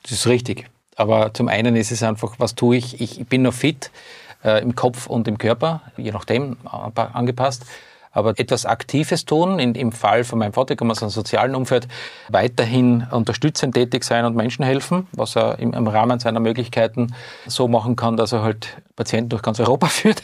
das 0.04 0.12
ist 0.12 0.28
richtig. 0.28 0.70
Aber 0.96 1.34
zum 1.34 1.48
einen 1.48 1.76
ist 1.76 1.92
es 1.92 2.04
einfach, 2.04 2.36
was 2.40 2.56
tue 2.56 2.76
ich? 2.76 3.00
Ich 3.00 3.26
bin 3.28 3.44
noch 3.44 3.54
fit 3.54 3.92
äh, 4.44 4.62
im 4.62 4.76
Kopf 4.76 5.08
und 5.08 5.28
im 5.28 5.38
Körper, 5.38 5.82
je 5.98 6.12
nachdem 6.12 6.58
angepasst. 6.64 7.66
Aber 8.12 8.38
etwas 8.38 8.66
Aktives 8.66 9.26
tun, 9.26 9.60
in, 9.60 9.76
im 9.76 9.92
Fall 9.92 10.24
von 10.24 10.40
meinem 10.40 10.52
Vater 10.52 10.76
kann 10.76 10.88
man 10.88 10.96
so 10.96 11.06
einem 11.06 11.12
sozialen 11.12 11.56
Umfeld 11.56 11.88
weiterhin 12.28 13.06
unterstützend 13.12 13.76
tätig 13.76 14.04
sein 14.04 14.26
und 14.26 14.36
Menschen 14.36 14.66
helfen, 14.66 15.08
was 15.12 15.36
er 15.36 15.60
im, 15.60 15.74
im 15.74 15.88
Rahmen 15.88 16.20
seiner 16.20 16.40
Möglichkeiten 16.40 17.14
so 17.46 17.68
machen 17.68 17.96
kann, 17.96 18.18
dass 18.18 18.32
er 18.32 18.42
halt 18.42 18.78
Patienten 18.96 19.30
durch 19.30 19.44
ganz 19.44 19.60
Europa 19.60 19.88
führt 19.90 20.24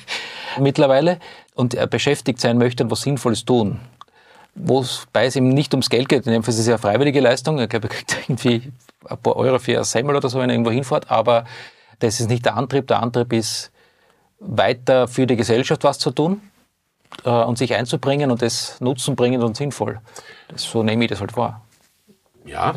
mittlerweile 0.59 1.19
und 1.53 1.75
er 1.75 1.85
beschäftigt 1.87 2.41
sein 2.41 2.57
möchte 2.57 2.83
und 2.83 2.91
was 2.91 3.01
Sinnvolles 3.01 3.45
tun 3.45 3.79
wobei 4.55 5.25
es 5.25 5.35
ihm 5.35 5.49
nicht 5.49 5.73
ums 5.73 5.89
Geld 5.89 6.09
geht. 6.09 6.25
In 6.25 6.33
dem 6.33 6.43
Fall 6.43 6.53
ist 6.53 6.59
es 6.59 6.67
ja 6.67 6.73
eine 6.73 6.81
freiwillige 6.81 7.19
Leistung. 7.19 7.59
Ich 7.59 7.69
glaube, 7.69 7.87
er 7.87 7.93
kriegt 7.93 8.17
irgendwie 8.27 8.71
ein 9.07 9.17
paar 9.17 9.35
Euro 9.35 9.59
für 9.59 9.77
ein 9.77 9.83
Semmel 9.83 10.15
oder 10.15 10.29
so, 10.29 10.39
wenn 10.39 10.49
er 10.49 10.55
irgendwo 10.55 10.71
hinfährt. 10.71 11.11
Aber 11.11 11.45
das 11.99 12.19
ist 12.19 12.29
nicht 12.29 12.45
der 12.45 12.55
Antrieb. 12.55 12.87
Der 12.87 13.01
Antrieb 13.01 13.31
ist, 13.33 13.71
weiter 14.39 15.07
für 15.07 15.27
die 15.27 15.35
Gesellschaft 15.35 15.83
was 15.83 15.99
zu 15.99 16.11
tun 16.11 16.41
äh, 17.23 17.29
und 17.29 17.57
sich 17.57 17.73
einzubringen 17.73 18.31
und 18.31 18.41
das 18.41 18.79
nutzenbringend 18.81 19.43
und 19.43 19.57
sinnvoll. 19.57 19.99
Das, 20.49 20.63
so 20.63 20.83
nehme 20.83 21.05
ich 21.05 21.09
das 21.09 21.19
halt 21.19 21.35
wahr. 21.35 21.61
Ja, 22.45 22.75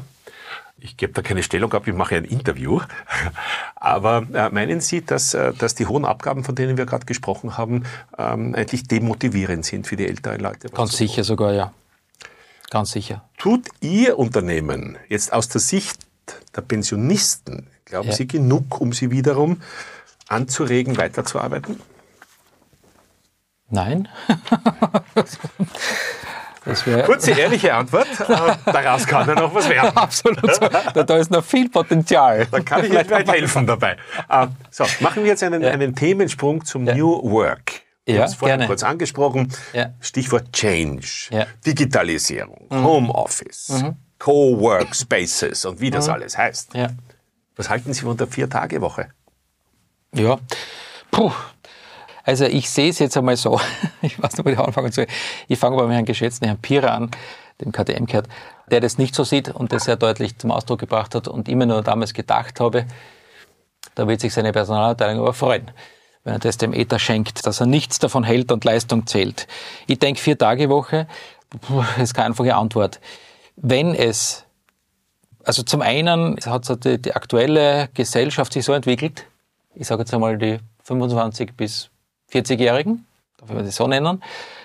ich 0.80 0.96
gebe 0.96 1.12
da 1.12 1.22
keine 1.22 1.42
Stellung 1.42 1.72
ab, 1.72 1.86
ich 1.86 1.94
mache 1.94 2.16
ein 2.16 2.24
Interview. 2.24 2.80
Aber 3.76 4.26
äh, 4.32 4.48
meinen 4.50 4.80
Sie, 4.80 5.04
dass, 5.04 5.34
äh, 5.34 5.52
dass 5.52 5.74
die 5.74 5.86
hohen 5.86 6.04
Abgaben, 6.04 6.44
von 6.44 6.54
denen 6.54 6.76
wir 6.76 6.86
gerade 6.86 7.06
gesprochen 7.06 7.56
haben, 7.56 7.84
ähm, 8.16 8.54
eigentlich 8.54 8.84
demotivierend 8.84 9.64
sind 9.64 9.86
für 9.86 9.96
die 9.96 10.06
älteren 10.06 10.40
Leute? 10.40 10.68
Ganz 10.68 10.96
sicher 10.96 11.24
sogar, 11.24 11.52
ja. 11.52 11.72
Ganz 12.70 12.92
sicher. 12.92 13.24
Tut 13.38 13.68
Ihr 13.80 14.18
Unternehmen 14.18 14.98
jetzt 15.08 15.32
aus 15.32 15.48
der 15.48 15.60
Sicht 15.60 16.06
der 16.54 16.60
Pensionisten, 16.60 17.68
glauben 17.84 18.08
ja. 18.08 18.14
Sie, 18.14 18.28
genug, 18.28 18.80
um 18.80 18.92
sie 18.92 19.10
wiederum 19.10 19.62
anzuregen, 20.28 20.96
weiterzuarbeiten? 20.98 21.80
Nein. 23.70 24.08
Kurze, 27.04 27.32
ehrliche 27.32 27.74
Antwort. 27.74 28.06
Daraus 28.66 29.06
kann 29.06 29.28
ja 29.28 29.34
noch 29.34 29.54
was 29.54 29.68
werden. 29.68 29.90
Absolut. 29.96 30.60
Da, 30.94 31.02
da 31.02 31.16
ist 31.16 31.30
noch 31.30 31.44
viel 31.44 31.68
Potenzial. 31.68 32.46
Da 32.50 32.60
kann 32.60 32.84
ich 32.84 32.92
Ihnen 32.92 33.04
vielleicht 33.06 33.30
helfen 33.30 33.66
dabei. 33.66 33.96
Ah, 34.28 34.48
so, 34.70 34.84
machen 35.00 35.22
wir 35.22 35.30
jetzt 35.30 35.42
einen, 35.42 35.62
ja. 35.62 35.70
einen 35.70 35.94
Themensprung 35.94 36.64
zum 36.64 36.86
ja. 36.86 36.94
New 36.94 37.20
Work. 37.30 37.82
Ich 38.04 38.14
ja, 38.14 38.22
habe 38.22 38.30
es 38.30 38.36
vorhin 38.36 38.66
kurz 38.66 38.82
angesprochen. 38.82 39.52
Ja. 39.72 39.92
Stichwort 40.00 40.52
Change, 40.52 41.06
ja. 41.30 41.46
Digitalisierung, 41.66 42.66
mhm. 42.70 42.84
Homeoffice, 42.84 43.68
mhm. 43.68 43.96
Co-Workspaces 44.18 45.66
und 45.66 45.80
wie 45.80 45.90
das 45.90 46.06
mhm. 46.06 46.14
alles 46.14 46.38
heißt. 46.38 46.74
Ja. 46.74 46.88
Was 47.56 47.68
halten 47.68 47.92
Sie 47.92 48.02
von 48.02 48.16
der 48.16 48.26
Vier-Tage-Woche? 48.26 49.08
Ja, 50.14 50.38
puh, 51.10 51.32
also 52.28 52.44
ich 52.44 52.68
sehe 52.68 52.90
es 52.90 52.98
jetzt 52.98 53.16
einmal 53.16 53.36
so, 53.36 53.58
ich 54.02 54.22
weiß 54.22 54.36
nicht, 54.36 54.44
wo 54.44 54.50
ich 54.50 54.58
anfangen 54.58 54.92
soll. 54.92 55.06
Ich 55.48 55.58
fange 55.58 55.78
bei 55.78 55.90
Herrn 55.90 56.04
geschätzten 56.04 56.46
Herrn 56.46 56.58
Pira 56.58 56.88
an, 56.88 57.10
dem 57.62 57.72
KTM 57.72 58.04
gehört, 58.04 58.28
der 58.70 58.80
das 58.80 58.98
nicht 58.98 59.14
so 59.14 59.24
sieht 59.24 59.48
und 59.48 59.72
das 59.72 59.84
sehr 59.84 59.96
deutlich 59.96 60.36
zum 60.36 60.50
Ausdruck 60.50 60.78
gebracht 60.78 61.14
hat 61.14 61.26
und 61.26 61.48
immer 61.48 61.64
nur 61.64 61.82
damals 61.82 62.12
gedacht 62.12 62.60
habe, 62.60 62.84
da 63.94 64.06
wird 64.06 64.20
sich 64.20 64.34
seine 64.34 64.52
Personalabteilung 64.52 65.20
aber 65.20 65.32
freuen, 65.32 65.70
wenn 66.22 66.34
er 66.34 66.38
das 66.38 66.58
dem 66.58 66.74
Ether 66.74 66.98
schenkt, 66.98 67.46
dass 67.46 67.60
er 67.60 67.66
nichts 67.66 67.98
davon 67.98 68.24
hält 68.24 68.52
und 68.52 68.62
Leistung 68.62 69.06
zählt. 69.06 69.48
Ich 69.86 69.98
denke, 69.98 70.20
vier 70.20 70.36
Tage 70.36 70.68
Woche 70.68 71.06
ist 71.98 72.12
keine 72.12 72.26
einfache 72.26 72.54
Antwort. 72.54 73.00
Wenn 73.56 73.94
es, 73.94 74.44
also 75.44 75.62
zum 75.62 75.80
einen 75.80 76.36
hat 76.44 76.84
die, 76.84 77.00
die 77.00 77.14
aktuelle 77.14 77.88
Gesellschaft 77.94 78.52
sich 78.52 78.66
so 78.66 78.74
entwickelt, 78.74 79.24
ich 79.74 79.86
sage 79.86 80.02
jetzt 80.02 80.12
einmal 80.12 80.36
die 80.36 80.58
25 80.84 81.56
bis 81.56 81.88
40-Jährigen, 82.32 83.06
darf 83.38 83.50
ich 83.50 83.66
das 83.66 83.76
so 83.76 83.86
nennen, 83.86 84.22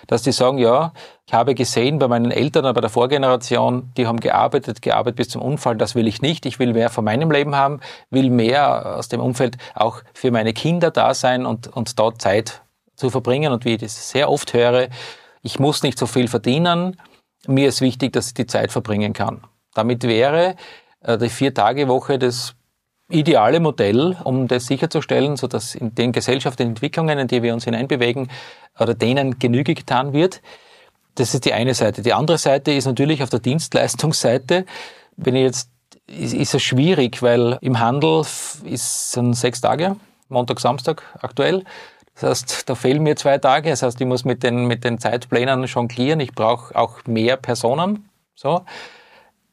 dass 0.07 0.23
die 0.23 0.31
sagen, 0.31 0.57
ja, 0.57 0.93
ich 1.25 1.33
habe 1.33 1.55
gesehen 1.55 1.99
bei 1.99 2.07
meinen 2.07 2.31
Eltern 2.31 2.65
oder 2.65 2.73
bei 2.73 2.81
der 2.81 2.89
Vorgeneration, 2.89 3.91
die 3.95 4.05
haben 4.05 4.19
gearbeitet, 4.19 4.81
gearbeitet 4.81 5.17
bis 5.17 5.29
zum 5.29 5.41
Unfall, 5.41 5.77
das 5.77 5.95
will 5.95 6.07
ich 6.07 6.21
nicht. 6.21 6.45
Ich 6.45 6.59
will 6.59 6.73
mehr 6.73 6.89
von 6.89 7.05
meinem 7.05 7.31
Leben 7.31 7.55
haben, 7.55 7.79
will 8.09 8.29
mehr 8.29 8.97
aus 8.97 9.07
dem 9.07 9.21
Umfeld 9.21 9.57
auch 9.73 10.01
für 10.13 10.31
meine 10.31 10.53
Kinder 10.53 10.91
da 10.91 11.13
sein 11.13 11.45
und, 11.45 11.67
und 11.67 11.97
dort 11.97 12.21
Zeit 12.21 12.61
zu 12.95 13.09
verbringen. 13.09 13.53
Und 13.53 13.65
wie 13.65 13.75
ich 13.75 13.81
das 13.81 14.09
sehr 14.09 14.29
oft 14.29 14.53
höre, 14.53 14.89
ich 15.41 15.59
muss 15.59 15.83
nicht 15.83 15.97
so 15.97 16.05
viel 16.05 16.27
verdienen, 16.27 16.97
mir 17.47 17.67
ist 17.67 17.81
wichtig, 17.81 18.13
dass 18.13 18.27
ich 18.27 18.33
die 18.33 18.47
Zeit 18.47 18.71
verbringen 18.71 19.13
kann. 19.13 19.41
Damit 19.73 20.03
wäre 20.03 20.55
äh, 21.01 21.17
die 21.17 21.29
Vier-Tage-Woche 21.29 22.19
das 22.19 22.55
ideale 23.13 23.59
Modell, 23.59 24.17
um 24.23 24.47
das 24.47 24.65
sicherzustellen, 24.65 25.37
sodass 25.37 25.75
in 25.75 25.95
den 25.95 26.11
gesellschaftlichen 26.11 26.71
Entwicklungen, 26.71 27.19
in 27.19 27.27
die 27.27 27.43
wir 27.43 27.53
uns 27.53 27.65
hineinbewegen, 27.65 28.29
oder 28.79 28.93
denen 28.93 29.39
Genüge 29.39 29.75
getan 29.75 30.13
wird. 30.13 30.41
Das 31.15 31.33
ist 31.33 31.45
die 31.45 31.53
eine 31.53 31.73
Seite. 31.73 32.01
Die 32.01 32.13
andere 32.13 32.37
Seite 32.37 32.71
ist 32.71 32.85
natürlich 32.85 33.21
auf 33.21 33.29
der 33.29 33.39
Dienstleistungsseite. 33.39 34.65
Wenn 35.15 35.35
ich 35.35 35.43
jetzt, 35.43 35.69
ist, 36.07 36.33
ist 36.33 36.55
es 36.55 36.63
schwierig, 36.63 37.21
weil 37.21 37.59
im 37.61 37.79
Handel 37.79 38.23
sind 38.23 39.35
sechs 39.35 39.61
Tage, 39.61 39.95
Montag, 40.29 40.59
Samstag 40.59 41.03
aktuell. 41.21 41.63
Das 42.15 42.29
heißt, 42.29 42.69
da 42.69 42.75
fehlen 42.75 43.03
mir 43.03 43.15
zwei 43.15 43.37
Tage. 43.37 43.69
Das 43.69 43.83
heißt, 43.83 43.99
ich 44.01 44.07
muss 44.07 44.25
mit 44.25 44.43
den, 44.43 44.65
mit 44.65 44.83
den 44.83 44.99
Zeitplänen 44.99 45.63
jonglieren. 45.65 46.19
Ich 46.19 46.33
brauche 46.33 46.75
auch 46.75 47.05
mehr 47.05 47.37
Personen. 47.37 48.09
So. 48.35 48.65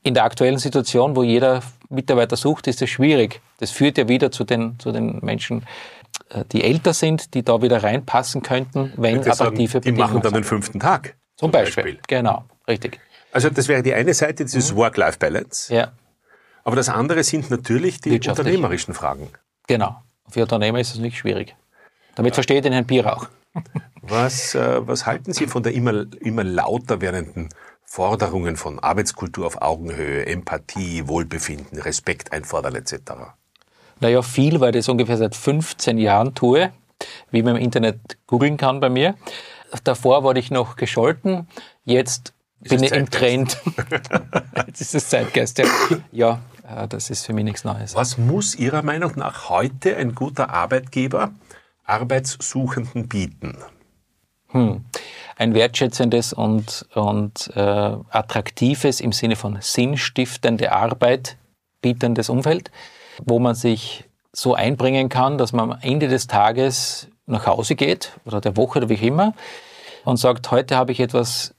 In 0.02 0.14
der 0.14 0.24
aktuellen 0.24 0.58
Situation, 0.58 1.14
wo 1.14 1.22
jeder 1.22 1.62
Mitarbeiter 1.88 2.36
sucht, 2.36 2.66
ist 2.66 2.80
es 2.80 2.88
schwierig. 2.88 3.40
Das 3.58 3.70
führt 3.70 3.98
ja 3.98 4.08
wieder 4.08 4.30
zu 4.30 4.44
den, 4.44 4.78
zu 4.78 4.92
den 4.92 5.18
Menschen, 5.22 5.66
äh, 6.30 6.44
die 6.52 6.64
älter 6.64 6.94
sind, 6.94 7.34
die 7.34 7.42
da 7.42 7.60
wieder 7.60 7.82
reinpassen 7.82 8.42
könnten, 8.42 8.92
wenn 8.96 9.18
attraktive 9.18 9.72
sagen, 9.72 9.84
Die 9.84 9.92
machen 9.92 10.22
dann 10.22 10.32
den 10.32 10.44
fünften 10.44 10.80
Tag. 10.80 11.16
Zum, 11.36 11.50
Beispiel. 11.50 11.84
Beispiel. 11.84 12.00
Genau, 12.06 12.44
richtig. 12.66 13.00
Also 13.32 13.50
das 13.50 13.68
wäre 13.68 13.82
die 13.82 13.94
eine 13.94 14.14
Seite, 14.14 14.44
dieses 14.44 14.72
mhm. 14.72 14.78
Work-Life-Balance. 14.78 15.74
Ja. 15.74 15.92
Aber 16.64 16.76
das 16.76 16.88
andere 16.88 17.22
sind 17.22 17.50
natürlich 17.50 18.00
die 18.00 18.12
unternehmerischen 18.12 18.94
Fragen. 18.94 19.28
Genau. 19.66 20.02
Für 20.28 20.42
Unternehmer 20.42 20.80
ist 20.80 20.94
es 20.94 20.98
nicht 20.98 21.16
schwierig. 21.16 21.56
Damit 22.14 22.34
verstehe 22.34 22.58
ich 22.58 22.62
den 22.62 22.72
Herrn 22.72 22.86
Bierauch. 22.86 23.28
Was, 24.02 24.54
äh, 24.54 24.86
was 24.86 25.06
halten 25.06 25.32
Sie 25.32 25.46
von 25.46 25.62
der 25.62 25.72
immer, 25.72 26.06
immer 26.20 26.44
lauter 26.44 27.00
werdenden 27.00 27.48
Forderungen 27.92 28.54
von 28.54 28.78
Arbeitskultur 28.78 29.44
auf 29.44 29.60
Augenhöhe, 29.62 30.24
Empathie, 30.24 31.08
Wohlbefinden, 31.08 31.76
Respekt 31.80 32.30
einfordern 32.30 32.76
etc.? 32.76 32.94
Naja, 33.98 34.22
viel, 34.22 34.60
weil 34.60 34.70
ich 34.70 34.84
das 34.84 34.88
ungefähr 34.88 35.16
seit 35.16 35.34
15 35.34 35.98
Jahren 35.98 36.36
tue, 36.36 36.72
wie 37.32 37.42
man 37.42 37.56
im 37.56 37.62
Internet 37.62 37.98
googeln 38.28 38.56
kann 38.56 38.78
bei 38.78 38.90
mir. 38.90 39.16
Davor 39.82 40.22
wurde 40.22 40.38
ich 40.38 40.52
noch 40.52 40.76
gescholten, 40.76 41.48
jetzt 41.84 42.32
ist 42.60 42.70
bin 42.70 42.84
ich 42.84 42.92
im 42.92 43.10
Trend. 43.10 43.58
jetzt 44.68 44.80
ist 44.80 44.94
es 44.94 45.08
Zeitgeist. 45.08 45.58
Ja. 46.12 46.38
ja, 46.62 46.84
äh, 46.84 46.86
das 46.86 47.10
ist 47.10 47.26
für 47.26 47.32
mich 47.32 47.44
nichts 47.44 47.64
Neues. 47.64 47.96
Was 47.96 48.16
muss 48.16 48.54
Ihrer 48.54 48.82
Meinung 48.82 49.14
nach 49.16 49.48
heute 49.48 49.96
ein 49.96 50.14
guter 50.14 50.50
Arbeitgeber 50.50 51.32
Arbeitssuchenden 51.82 53.08
bieten? 53.08 53.56
Hm. 54.52 54.84
Ein 55.36 55.54
wertschätzendes 55.54 56.32
und, 56.32 56.86
und 56.94 57.50
äh, 57.54 57.60
attraktives 57.60 59.00
im 59.00 59.12
Sinne 59.12 59.36
von 59.36 59.58
sinnstiftende 59.60 60.72
Arbeit 60.72 61.36
bietendes 61.80 62.28
Umfeld, 62.28 62.70
wo 63.24 63.38
man 63.38 63.54
sich 63.54 64.04
so 64.32 64.54
einbringen 64.54 65.08
kann, 65.08 65.38
dass 65.38 65.52
man 65.52 65.72
am 65.72 65.78
Ende 65.80 66.08
des 66.08 66.26
Tages 66.26 67.08
nach 67.26 67.46
Hause 67.46 67.74
geht 67.74 68.12
oder 68.24 68.40
der 68.40 68.56
Woche 68.56 68.80
oder 68.80 68.88
wie 68.88 68.94
immer 68.94 69.34
und 70.04 70.18
sagt, 70.18 70.50
heute 70.50 70.76
habe 70.76 70.92
ich 70.92 71.00
etwas 71.00 71.54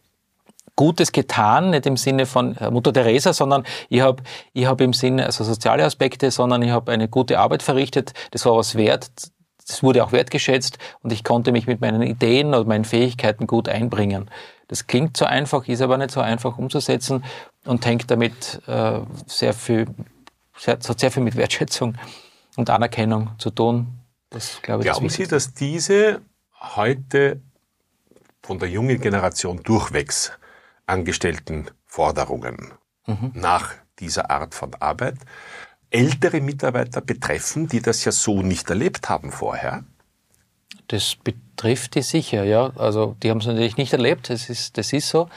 Gutes 0.76 1.12
getan, 1.12 1.72
nicht 1.72 1.86
im 1.86 1.98
Sinne 1.98 2.26
von 2.26 2.56
äh, 2.58 2.72
Mutter 2.72 2.94
Teresa, 2.94 3.34
sondern 3.34 3.66
ich 3.90 4.02
habe 4.02 4.24
ich 4.54 4.66
hab 4.66 4.82
im 4.82 4.94
Sinne, 4.94 5.26
also 5.26 5.44
soziale 5.44 5.84
Aspekte, 5.84 6.32
sondern 6.32 6.62
ich 6.62 6.72
habe 6.72 6.92
eine 6.92 7.08
gute 7.08 7.40
Arbeit 7.40 7.62
verrichtet, 7.62 8.14
das 8.32 8.46
war 8.46 8.56
was 8.56 8.76
wert, 8.76 9.12
das 9.72 9.84
wurde 9.84 10.04
auch 10.04 10.12
wertgeschätzt 10.12 10.78
und 11.02 11.12
ich 11.14 11.24
konnte 11.24 11.52
mich 11.52 11.66
mit 11.66 11.82
meinen 11.82 12.02
Ideen 12.02 12.50
oder 12.50 12.66
meinen 12.66 12.86
Fähigkeiten 12.86 13.48
gut 13.48 13.70
einbringen. 13.70 14.30
Das 14.68 14.88
klingt 14.88 15.18
so 15.18 15.26
einfach, 15.26 15.68
ist 15.68 15.82
aber 15.82 15.98
nicht 15.98 16.12
so 16.12 16.22
einfach 16.22 16.58
umzusetzen 16.58 17.24
und 17.66 17.86
hängt 17.86 18.12
damit 18.12 18.62
äh, 18.68 19.00
sehr 19.26 19.54
viel, 19.54 19.88
sehr, 20.58 20.76
hat 20.76 21.00
sehr 21.00 21.12
viel 21.12 21.24
mit 21.24 21.36
Wertschätzung 21.36 21.98
und 22.58 22.70
Anerkennung 22.70 23.32
zu 23.38 23.50
tun. 23.50 23.88
Das, 24.30 24.62
glaube 24.62 24.84
ich, 24.84 24.90
Glauben 24.90 25.10
Sie, 25.10 25.28
dass 25.28 25.54
diese 25.54 26.22
heute 26.76 27.42
von 28.44 28.60
der 28.60 28.70
jungen 28.70 29.00
Generation 29.00 29.62
durchwegs 29.64 30.32
angestellten 30.86 31.68
Forderungen 31.86 32.74
mhm. 33.06 33.32
nach 33.34 33.74
dieser 34.00 34.30
Art 34.30 34.56
von 34.56 34.74
Arbeit 34.80 35.18
ältere 35.92 36.42
Mitarbeiter 36.42 37.02
betreffen, 37.02 37.68
die 37.68 37.82
das 37.82 38.04
ja 38.06 38.12
so 38.12 38.42
nicht 38.42 38.70
erlebt 38.70 39.10
haben 39.10 39.32
vorher? 39.32 39.84
Das 40.88 41.16
betrifft 41.16 41.96
die 41.96 42.02
sicher, 42.02 42.44
ja. 42.44 42.72
Also 42.76 43.16
die 43.22 43.30
haben 43.30 43.38
es 43.38 43.46
natürlich 43.46 43.78
nicht 43.78 43.94
erlebt, 43.94 44.30
das 44.30 44.50
ist, 44.50 44.78
das 44.78 44.92
ist 44.94 45.10
so. 45.10 45.30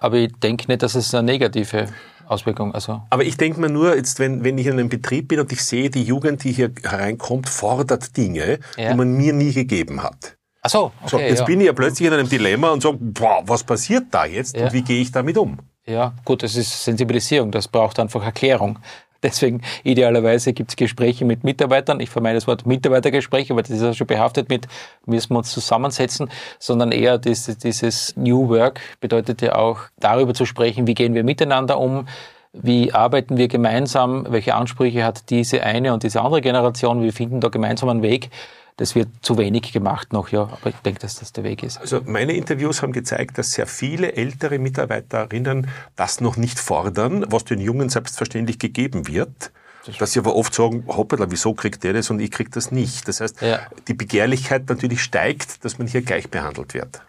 Aber 0.00 0.16
ich 0.16 0.32
denke 0.40 0.66
nicht, 0.68 0.82
dass 0.82 0.94
es 0.94 1.14
eine 1.14 1.24
negative 1.24 1.88
Auswirkung. 2.26 2.74
Also 2.74 3.02
Aber 3.10 3.24
ich 3.24 3.36
denke 3.36 3.60
mir 3.60 3.68
nur, 3.68 3.96
jetzt, 3.96 4.18
wenn, 4.18 4.44
wenn 4.44 4.58
ich 4.58 4.66
in 4.66 4.74
einem 4.74 4.88
Betrieb 4.88 5.28
bin 5.28 5.40
und 5.40 5.52
ich 5.52 5.64
sehe, 5.64 5.90
die 5.90 6.02
Jugend, 6.02 6.44
die 6.44 6.52
hier 6.52 6.70
hereinkommt, 6.82 7.48
fordert 7.48 8.16
Dinge, 8.16 8.60
ja. 8.76 8.90
die 8.90 8.96
man 8.96 9.12
mir 9.12 9.32
nie 9.32 9.52
gegeben 9.52 10.02
hat. 10.02 10.36
Ach 10.62 10.70
so, 10.70 10.92
okay, 11.02 11.08
so 11.08 11.18
jetzt 11.18 11.38
ja. 11.40 11.44
bin 11.44 11.60
ich 11.60 11.66
ja 11.66 11.72
plötzlich 11.72 12.08
in 12.08 12.14
einem 12.14 12.28
Dilemma 12.28 12.70
und 12.70 12.82
sage, 12.82 12.98
boah, 13.00 13.42
was 13.46 13.62
passiert 13.62 14.06
da 14.10 14.26
jetzt 14.26 14.56
ja. 14.56 14.64
und 14.64 14.72
wie 14.72 14.82
gehe 14.82 15.00
ich 15.00 15.12
damit 15.12 15.38
um? 15.38 15.58
Ja, 15.86 16.12
gut, 16.24 16.42
das 16.42 16.56
ist 16.56 16.84
Sensibilisierung, 16.84 17.50
das 17.50 17.68
braucht 17.68 17.98
einfach 17.98 18.22
Erklärung. 18.22 18.78
Deswegen 19.22 19.62
idealerweise 19.82 20.52
gibt 20.52 20.70
es 20.70 20.76
Gespräche 20.76 21.24
mit 21.24 21.42
Mitarbeitern. 21.42 21.98
Ich 22.00 22.10
vermeide 22.10 22.36
das 22.36 22.46
Wort 22.46 22.66
Mitarbeitergespräche, 22.66 23.54
weil 23.56 23.62
das 23.62 23.72
ist 23.72 23.82
ja 23.82 23.92
schon 23.92 24.06
behaftet 24.06 24.48
mit, 24.48 24.68
müssen 25.06 25.34
wir 25.34 25.38
uns 25.38 25.50
zusammensetzen, 25.50 26.30
sondern 26.58 26.92
eher 26.92 27.18
dieses, 27.18 27.58
dieses 27.58 28.16
New 28.16 28.48
Work 28.48 28.80
bedeutet 29.00 29.42
ja 29.42 29.56
auch 29.56 29.80
darüber 29.98 30.34
zu 30.34 30.44
sprechen, 30.44 30.86
wie 30.86 30.94
gehen 30.94 31.14
wir 31.14 31.24
miteinander 31.24 31.78
um, 31.78 32.06
wie 32.52 32.92
arbeiten 32.92 33.36
wir 33.36 33.48
gemeinsam, 33.48 34.26
welche 34.30 34.54
Ansprüche 34.54 35.04
hat 35.04 35.30
diese 35.30 35.62
eine 35.62 35.92
und 35.92 36.02
diese 36.02 36.22
andere 36.22 36.40
Generation, 36.40 37.02
wir 37.02 37.12
finden 37.12 37.40
da 37.40 37.48
gemeinsam 37.48 37.88
einen 37.88 38.02
Weg 38.02 38.30
das 38.78 38.94
wird 38.94 39.08
zu 39.22 39.36
wenig 39.38 39.72
gemacht 39.72 40.12
noch, 40.12 40.30
ja. 40.30 40.42
Aber 40.42 40.70
ich 40.70 40.76
denke, 40.76 41.00
dass 41.00 41.16
das 41.18 41.32
der 41.32 41.44
Weg 41.44 41.62
ist. 41.64 41.78
Also 41.78 42.00
meine 42.06 42.32
Interviews 42.32 42.80
haben 42.80 42.92
gezeigt, 42.92 43.36
dass 43.36 43.50
sehr 43.52 43.66
viele 43.66 44.12
ältere 44.12 44.58
Mitarbeiterinnen 44.58 45.68
das 45.96 46.20
noch 46.20 46.36
nicht 46.36 46.60
fordern, 46.60 47.26
was 47.28 47.44
den 47.44 47.60
Jungen 47.60 47.88
selbstverständlich 47.88 48.58
gegeben 48.58 49.08
wird. 49.08 49.50
Dass 49.98 50.12
sie 50.12 50.20
aber 50.20 50.36
oft 50.36 50.54
sagen, 50.54 50.84
hoppala, 50.86 51.30
wieso 51.30 51.54
kriegt 51.54 51.82
der 51.82 51.94
das 51.94 52.10
und 52.10 52.20
ich 52.20 52.30
krieg 52.30 52.52
das 52.52 52.70
nicht. 52.70 53.08
Das 53.08 53.20
heißt, 53.20 53.40
ja. 53.40 53.60
die 53.88 53.94
Begehrlichkeit 53.94 54.68
natürlich 54.68 55.02
steigt, 55.02 55.64
dass 55.64 55.78
man 55.78 55.86
hier 55.88 56.02
gleich 56.02 56.28
behandelt 56.28 56.74
wird. 56.74 57.00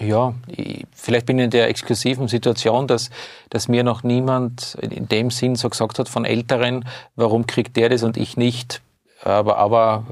Ja, 0.00 0.34
ich, 0.46 0.84
vielleicht 0.92 1.26
bin 1.26 1.38
ich 1.38 1.44
in 1.44 1.50
der 1.50 1.68
exklusiven 1.68 2.26
Situation, 2.26 2.88
dass, 2.88 3.10
dass 3.50 3.68
mir 3.68 3.84
noch 3.84 4.02
niemand 4.02 4.76
in 4.80 5.06
dem 5.06 5.30
Sinn 5.30 5.54
so 5.54 5.68
gesagt 5.68 5.98
hat 5.98 6.08
von 6.08 6.24
Älteren, 6.24 6.84
warum 7.14 7.46
kriegt 7.46 7.76
der 7.76 7.88
das 7.88 8.02
und 8.02 8.16
ich 8.16 8.36
nicht 8.36 8.80
aber, 9.22 9.58
aber 9.58 10.04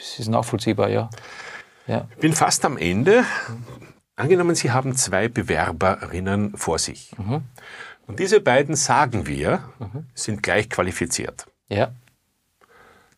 es 0.00 0.18
ist 0.18 0.28
nachvollziehbar, 0.28 0.88
ja. 0.88 1.10
ja. 1.86 2.06
Ich 2.10 2.18
bin 2.18 2.32
fast 2.32 2.64
am 2.64 2.76
Ende. 2.76 3.24
Angenommen, 4.16 4.54
Sie 4.54 4.72
haben 4.72 4.96
zwei 4.96 5.28
Bewerberinnen 5.28 6.56
vor 6.56 6.78
sich. 6.78 7.12
Mhm. 7.18 7.42
Und 8.06 8.18
diese 8.18 8.40
beiden, 8.40 8.74
sagen 8.74 9.26
wir, 9.26 9.62
mhm. 9.78 10.06
sind 10.14 10.42
gleich 10.42 10.68
qualifiziert. 10.68 11.46
Ja. 11.68 11.92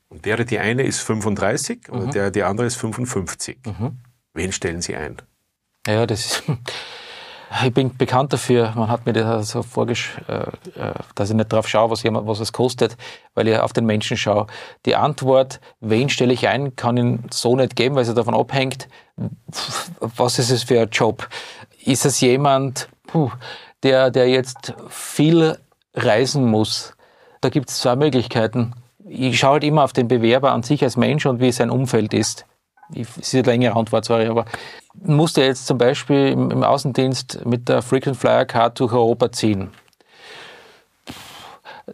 Und 0.08 0.26
der, 0.26 0.44
die 0.44 0.58
eine 0.58 0.82
ist 0.82 1.00
35 1.00 1.88
mhm. 1.88 1.98
und 1.98 2.14
der, 2.14 2.30
die 2.30 2.42
andere 2.42 2.66
ist 2.66 2.76
55. 2.76 3.58
Mhm. 3.64 3.98
Wen 4.34 4.52
stellen 4.52 4.82
Sie 4.82 4.96
ein? 4.96 5.16
Ja, 5.86 6.06
das 6.06 6.26
ist, 6.26 6.42
ich 7.64 7.74
bin 7.74 7.96
bekannt 7.96 8.32
dafür, 8.32 8.72
man 8.76 8.88
hat 8.88 9.06
mir 9.06 9.12
das 9.12 9.50
so 9.50 9.62
vorgesch, 9.62 10.16
äh, 10.28 10.42
äh, 10.80 10.94
dass 11.14 11.30
ich 11.30 11.36
nicht 11.36 11.52
drauf 11.52 11.66
schaue, 11.66 11.90
was, 11.90 12.02
jemand, 12.02 12.26
was 12.26 12.38
es 12.38 12.52
kostet, 12.52 12.96
weil 13.34 13.48
ich 13.48 13.58
auf 13.58 13.72
den 13.72 13.86
Menschen 13.86 14.16
schaue. 14.16 14.46
Die 14.86 14.94
Antwort, 14.94 15.60
wen 15.80 16.08
stelle 16.08 16.32
ich 16.32 16.46
ein, 16.46 16.76
kann 16.76 16.96
ich 16.96 17.34
so 17.34 17.56
nicht 17.56 17.74
geben, 17.74 17.96
weil 17.96 18.04
es 18.04 18.14
davon 18.14 18.34
abhängt, 18.34 18.88
was 19.98 20.38
ist 20.38 20.50
es 20.50 20.62
für 20.62 20.80
ein 20.80 20.90
Job. 20.90 21.28
Ist 21.84 22.06
es 22.06 22.20
jemand, 22.20 22.88
puh, 23.06 23.30
der, 23.82 24.10
der 24.10 24.28
jetzt 24.28 24.74
viel 24.88 25.58
reisen 25.94 26.44
muss? 26.44 26.94
Da 27.40 27.48
gibt 27.48 27.70
es 27.70 27.80
zwei 27.80 27.96
Möglichkeiten. 27.96 28.74
Ich 29.08 29.38
schaue 29.38 29.54
halt 29.54 29.64
immer 29.64 29.82
auf 29.82 29.92
den 29.92 30.06
Bewerber 30.06 30.52
an 30.52 30.62
sich 30.62 30.84
als 30.84 30.96
Mensch 30.96 31.26
und 31.26 31.40
wie 31.40 31.50
sein 31.50 31.70
Umfeld 31.70 32.14
ist 32.14 32.46
ich, 32.94 33.06
ist 33.16 33.34
eine 33.34 33.42
längere 33.42 33.76
Antwort, 33.76 34.04
sorry, 34.04 34.26
aber 34.26 34.44
musste 34.94 35.42
jetzt 35.42 35.66
zum 35.66 35.78
Beispiel 35.78 36.28
im, 36.28 36.50
im 36.50 36.64
Außendienst 36.64 37.44
mit 37.44 37.68
der 37.68 37.82
Frequent 37.82 38.16
Flyer 38.16 38.44
Card 38.44 38.80
durch 38.80 38.92
Europa 38.92 39.32
ziehen. 39.32 39.70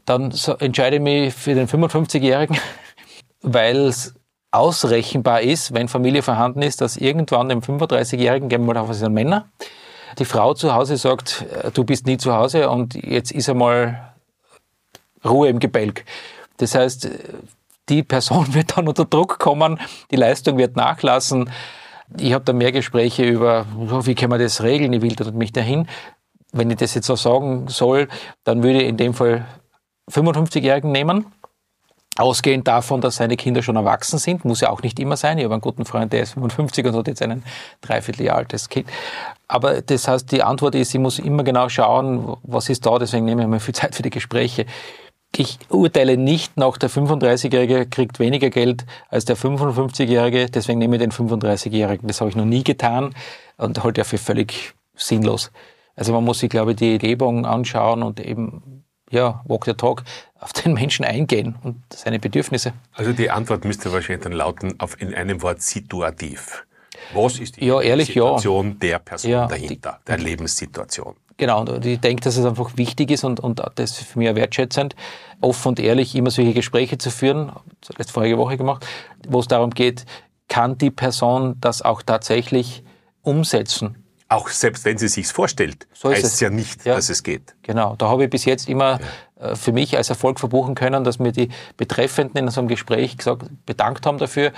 Dann 0.04 0.32
entscheide 0.58 0.96
ich 0.96 1.02
mich 1.02 1.34
für 1.34 1.54
den 1.54 1.68
55-Jährigen, 1.68 2.58
weil 3.42 3.76
es 3.76 4.14
ausrechenbar 4.50 5.42
ist, 5.42 5.74
wenn 5.74 5.88
Familie 5.88 6.22
vorhanden 6.22 6.62
ist, 6.62 6.80
dass 6.80 6.96
irgendwann 6.96 7.48
dem 7.48 7.60
35-Jährigen, 7.60 8.48
gehen 8.48 8.66
wir 8.66 8.74
mal 8.74 8.80
auf, 8.80 8.90
es 8.90 9.00
sind 9.00 9.12
Männer, 9.12 9.48
die 10.18 10.24
Frau 10.24 10.54
zu 10.54 10.74
Hause 10.74 10.96
sagt, 10.96 11.44
äh, 11.62 11.70
du 11.70 11.84
bist 11.84 12.06
nie 12.06 12.16
zu 12.16 12.34
Hause 12.34 12.70
und 12.70 12.94
jetzt 12.94 13.32
ist 13.32 13.48
einmal 13.48 14.14
Ruhe 15.24 15.48
im 15.48 15.58
Gebälk. 15.58 16.04
Das 16.58 16.74
heißt, 16.74 17.08
die 17.88 18.02
Person 18.02 18.46
wird 18.54 18.76
dann 18.76 18.88
unter 18.88 19.04
Druck 19.04 19.38
kommen, 19.38 19.78
die 20.10 20.16
Leistung 20.16 20.58
wird 20.58 20.76
nachlassen. 20.76 21.50
Ich 22.18 22.32
habe 22.32 22.44
da 22.44 22.52
mehr 22.52 22.72
Gespräche 22.72 23.24
über, 23.24 23.66
wie 24.04 24.14
kann 24.14 24.30
man 24.30 24.40
das 24.40 24.62
regeln, 24.62 24.92
ich 24.92 25.02
will 25.02 25.14
da 25.14 25.30
mich 25.32 25.52
dahin. 25.52 25.88
Wenn 26.52 26.70
ich 26.70 26.76
das 26.76 26.94
jetzt 26.94 27.06
so 27.06 27.16
sagen 27.16 27.68
soll, 27.68 28.08
dann 28.44 28.62
würde 28.62 28.82
ich 28.82 28.88
in 28.88 28.96
dem 28.96 29.14
Fall 29.14 29.46
55-Jährigen 30.10 30.92
nehmen, 30.92 31.26
Ausgehend 32.18 32.66
davon, 32.66 33.02
dass 33.02 33.16
seine 33.16 33.36
Kinder 33.36 33.62
schon 33.62 33.76
erwachsen 33.76 34.18
sind, 34.18 34.46
muss 34.46 34.62
ja 34.62 34.70
auch 34.70 34.80
nicht 34.80 34.98
immer 34.98 35.18
sein. 35.18 35.36
Ich 35.36 35.44
habe 35.44 35.52
einen 35.52 35.60
guten 35.60 35.84
Freund, 35.84 36.14
der 36.14 36.22
ist 36.22 36.32
55 36.32 36.86
und 36.86 36.96
hat 36.96 37.08
jetzt 37.08 37.20
ein 37.20 37.42
Dreivierteljahr 37.82 38.38
altes 38.38 38.70
Kind. 38.70 38.88
Aber 39.48 39.82
das 39.82 40.08
heißt, 40.08 40.32
die 40.32 40.42
Antwort 40.42 40.74
ist, 40.74 40.94
ich 40.94 41.00
muss 41.00 41.18
immer 41.18 41.44
genau 41.44 41.68
schauen, 41.68 42.38
was 42.42 42.70
ist 42.70 42.86
da, 42.86 42.98
deswegen 42.98 43.26
nehme 43.26 43.42
ich 43.42 43.48
mir 43.48 43.60
viel 43.60 43.74
Zeit 43.74 43.94
für 43.94 44.02
die 44.02 44.08
Gespräche. 44.08 44.64
Ich 45.38 45.58
urteile 45.68 46.16
nicht 46.16 46.56
nach, 46.56 46.78
der 46.78 46.88
35-Jährige 46.88 47.86
kriegt 47.86 48.18
weniger 48.18 48.48
Geld 48.48 48.86
als 49.10 49.26
der 49.26 49.36
55-Jährige, 49.36 50.46
deswegen 50.46 50.78
nehme 50.78 50.96
ich 50.96 51.02
den 51.02 51.12
35-Jährigen. 51.12 52.08
Das 52.08 52.20
habe 52.20 52.30
ich 52.30 52.36
noch 52.36 52.46
nie 52.46 52.64
getan 52.64 53.14
und 53.58 53.82
halte 53.84 54.00
ja 54.00 54.04
für 54.04 54.16
völlig 54.16 54.74
sinnlos. 54.94 55.52
Also 55.94 56.12
man 56.14 56.24
muss 56.24 56.38
sich, 56.38 56.48
glaube 56.48 56.70
ich, 56.70 56.76
die 56.78 56.96
Lebung 56.96 57.44
anschauen 57.44 58.02
und 58.02 58.18
eben 58.18 58.84
ja, 59.10 59.42
Walk 59.46 59.66
the 59.66 59.74
Talk, 59.74 60.04
auf 60.40 60.52
den 60.52 60.72
Menschen 60.72 61.04
eingehen 61.04 61.56
und 61.62 61.82
seine 61.92 62.18
Bedürfnisse. 62.18 62.72
Also 62.92 63.12
die 63.12 63.30
Antwort 63.30 63.64
müsste 63.64 63.92
wahrscheinlich 63.92 64.24
dann 64.24 64.32
lauten 64.32 64.80
auf 64.80 65.00
in 65.00 65.14
einem 65.14 65.42
Wort 65.42 65.62
situativ. 65.62 66.64
Was 67.12 67.38
ist 67.38 67.56
die 67.56 67.66
ja, 67.66 67.80
ehrlich, 67.80 68.08
Situation 68.08 68.68
ja. 68.68 68.74
der 68.74 68.98
Person 68.98 69.30
ja, 69.30 69.46
dahinter, 69.46 70.00
die, 70.00 70.06
der 70.06 70.18
Lebenssituation? 70.18 71.14
Genau, 71.38 71.60
und 71.60 71.84
ich 71.84 72.00
denke, 72.00 72.22
dass 72.22 72.36
es 72.36 72.46
einfach 72.46 72.76
wichtig 72.76 73.10
ist 73.10 73.22
und, 73.22 73.40
und 73.40 73.62
das 73.74 73.90
ist 73.90 74.08
für 74.08 74.18
mich 74.18 74.34
wertschätzend, 74.34 74.96
offen 75.40 75.68
und 75.68 75.80
ehrlich 75.80 76.14
immer 76.14 76.30
solche 76.30 76.54
Gespräche 76.54 76.96
zu 76.96 77.10
führen, 77.10 77.52
das 77.86 77.98
letzte 77.98 78.14
vorige 78.14 78.38
Woche 78.38 78.56
gemacht, 78.56 78.86
wo 79.28 79.40
es 79.40 79.48
darum 79.48 79.70
geht, 79.70 80.06
kann 80.48 80.78
die 80.78 80.90
Person 80.90 81.56
das 81.60 81.82
auch 81.82 82.02
tatsächlich 82.02 82.84
umsetzen? 83.22 84.02
Auch 84.28 84.48
selbst 84.48 84.84
wenn 84.84 84.98
sie 84.98 85.08
sich's 85.08 85.30
vorstellt, 85.30 85.86
so 85.92 86.10
heißt 86.10 86.24
es 86.24 86.40
ja 86.40 86.50
nicht, 86.50 86.84
ja. 86.84 86.96
dass 86.96 87.10
es 87.10 87.22
geht. 87.22 87.54
Genau, 87.62 87.94
da 87.96 88.08
habe 88.08 88.24
ich 88.24 88.30
bis 88.30 88.44
jetzt 88.44 88.68
immer 88.68 88.98
ja. 89.38 89.50
Äh, 89.50 89.56
für 89.56 89.72
mich 89.72 89.96
als 89.96 90.08
Erfolg 90.08 90.40
verbuchen 90.40 90.74
können, 90.74 91.04
dass 91.04 91.18
mir 91.18 91.32
die 91.32 91.50
Betreffenden 91.76 92.46
in 92.46 92.50
so 92.50 92.60
einem 92.60 92.68
Gespräch 92.68 93.18
gesagt, 93.18 93.44
bedankt 93.66 94.06
haben 94.06 94.18
dafür, 94.18 94.52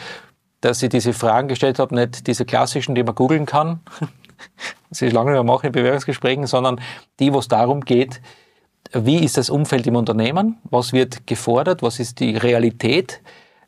dass 0.61 0.83
ich 0.83 0.88
diese 0.88 1.12
Fragen 1.12 1.49
gestellt 1.49 1.79
habe, 1.79 1.95
nicht 1.95 2.27
diese 2.27 2.45
klassischen, 2.45 2.95
die 2.95 3.03
man 3.03 3.14
googeln 3.14 3.47
kann, 3.47 3.81
das 4.90 5.03
ist 5.03 5.12
lange 5.12 5.31
nicht 5.31 5.44
mehr 5.44 5.55
mache 5.55 5.66
in 5.66 5.72
Bewerbungsgesprächen, 5.72 6.46
sondern 6.46 6.81
die, 7.20 7.33
wo 7.33 7.38
es 7.38 7.48
darum 7.48 7.83
geht, 7.83 8.20
wie 8.92 9.24
ist 9.24 9.37
das 9.37 9.51
Umfeld 9.51 9.87
im 9.87 9.96
Unternehmen, 9.96 10.59
was 10.64 10.92
wird 10.92 11.27
gefordert, 11.27 11.83
was 11.83 11.98
ist 12.01 12.20
die 12.20 12.37
Realität, 12.37 13.20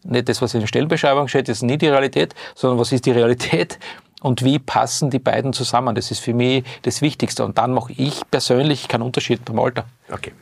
nicht 0.03 0.29
das, 0.29 0.41
was 0.41 0.55
in 0.55 0.61
der 0.61 0.67
Stellenbeschreibung 0.67 1.29
steht, 1.29 1.49
ist 1.49 1.63
nie 1.63 1.77
die 1.77 1.89
Realität, 1.89 2.35
sondern 2.55 2.79
was 2.79 2.91
ist 2.93 3.05
die 3.05 3.11
Realität 3.11 3.79
und 4.23 4.45
wie 4.45 4.59
passen 4.59 5.11
die 5.11 5.19
beiden 5.19 5.53
zusammen. 5.53 5.95
Das 5.95 6.11
ist 6.11 6.21
für 6.21 6.35
mich 6.35 6.65
das 6.83 7.03
Wichtigste. 7.03 7.45
Und 7.45 7.59
dann 7.59 7.73
mache 7.73 7.93
ich 7.97 8.23
persönlich 8.31 8.89
keinen 8.89 9.03
Unterschied 9.03 9.45
beim 9.45 9.59
Alter. 9.59 9.85
Okay. 10.11 10.33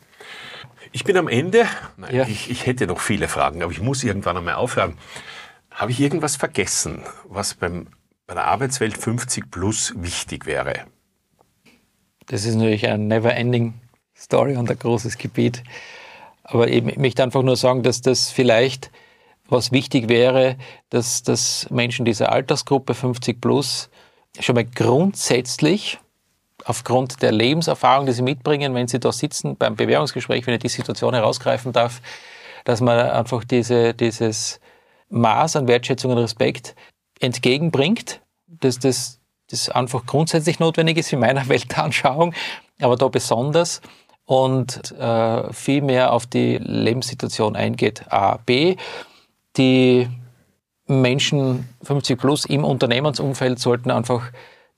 Ich 0.92 1.04
bin 1.04 1.16
am 1.16 1.28
Ende. 1.28 1.66
Nein, 1.96 2.14
ja. 2.14 2.26
ich, 2.26 2.50
ich 2.50 2.66
hätte 2.66 2.86
noch 2.86 3.00
viele 3.00 3.28
Fragen, 3.28 3.62
aber 3.62 3.72
ich 3.72 3.80
muss 3.80 4.04
irgendwann 4.04 4.36
einmal 4.36 4.54
aufhören. 4.54 4.96
Habe 5.70 5.90
ich 5.90 6.00
irgendwas 6.00 6.36
vergessen, 6.36 7.02
was 7.28 7.54
beim, 7.54 7.88
bei 8.28 8.34
der 8.34 8.44
Arbeitswelt 8.44 8.96
50 8.96 9.50
plus 9.50 9.94
wichtig 9.96 10.46
wäre? 10.46 10.84
Das 12.26 12.44
ist 12.44 12.54
natürlich 12.54 12.86
eine 12.86 13.02
never-ending 13.02 13.74
Story 14.14 14.56
und 14.56 14.70
ein 14.70 14.78
großes 14.78 15.16
Gebiet. 15.16 15.64
Aber 16.44 16.68
ich 16.68 16.96
möchte 16.96 17.22
einfach 17.22 17.42
nur 17.42 17.56
sagen, 17.56 17.82
dass 17.82 18.02
das 18.02 18.30
vielleicht 18.30 18.90
was 19.48 19.72
wichtig 19.72 20.10
wäre, 20.10 20.56
dass, 20.90 21.22
dass 21.22 21.70
Menschen 21.70 22.04
dieser 22.04 22.30
Altersgruppe 22.30 22.92
50 22.92 23.40
plus 23.40 23.88
schon 24.38 24.54
mal 24.56 24.66
grundsätzlich 24.66 25.98
aufgrund 26.64 27.22
der 27.22 27.32
Lebenserfahrung, 27.32 28.04
die 28.04 28.12
sie 28.12 28.22
mitbringen, 28.22 28.74
wenn 28.74 28.88
sie 28.88 29.00
da 29.00 29.10
sitzen 29.10 29.56
beim 29.56 29.74
Bewährungsgespräch, 29.74 30.46
wenn 30.46 30.54
ich 30.54 30.60
die 30.60 30.68
Situation 30.68 31.14
herausgreifen 31.14 31.72
darf, 31.72 32.02
dass 32.66 32.82
man 32.82 32.98
einfach 32.98 33.42
diese, 33.44 33.94
dieses 33.94 34.60
Maß 35.08 35.56
an 35.56 35.66
Wertschätzung 35.66 36.10
und 36.10 36.18
Respekt 36.18 36.74
entgegenbringt, 37.20 38.20
dass 38.46 38.78
das, 38.78 39.20
das 39.50 39.68
einfach 39.68 40.06
grundsätzlich 40.06 40.58
notwendig 40.58 40.98
ist 40.98 41.12
in 41.12 41.20
meiner 41.20 41.48
Weltanschauung, 41.48 42.34
aber 42.80 42.96
da 42.96 43.08
besonders 43.08 43.80
und 44.24 44.92
äh, 44.92 45.52
viel 45.52 45.80
mehr 45.80 46.12
auf 46.12 46.26
die 46.26 46.58
Lebenssituation 46.58 47.56
eingeht. 47.56 48.12
A. 48.12 48.36
B 48.44 48.76
die 49.56 50.08
Menschen 50.86 51.68
50 51.82 52.18
plus 52.18 52.44
im 52.46 52.64
Unternehmensumfeld 52.64 53.58
sollten 53.58 53.90
einfach 53.90 54.30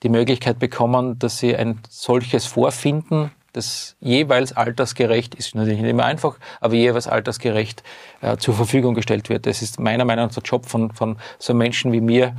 die 0.03 0.09
Möglichkeit 0.09 0.59
bekommen, 0.59 1.19
dass 1.19 1.39
sie 1.39 1.55
ein 1.55 1.81
solches 1.89 2.47
Vorfinden, 2.47 3.31
das 3.53 3.97
jeweils 4.01 4.53
altersgerecht 4.53 5.35
ist, 5.35 5.55
natürlich 5.55 5.81
nicht 5.81 5.91
immer 5.91 6.05
einfach, 6.05 6.39
aber 6.61 6.75
jeweils 6.75 7.07
altersgerecht 7.07 7.83
äh, 8.21 8.37
zur 8.37 8.55
Verfügung 8.55 8.95
gestellt 8.95 9.29
wird. 9.29 9.47
Das 9.47 9.63
ist 9.63 9.81
meiner 9.81 10.05
Meinung 10.05 10.27
nach 10.27 10.35
der 10.35 10.43
Job 10.43 10.67
von, 10.67 10.93
von 10.93 11.17
so 11.39 11.55
Menschen 11.55 11.93
wie 11.93 12.01
mir, 12.01 12.37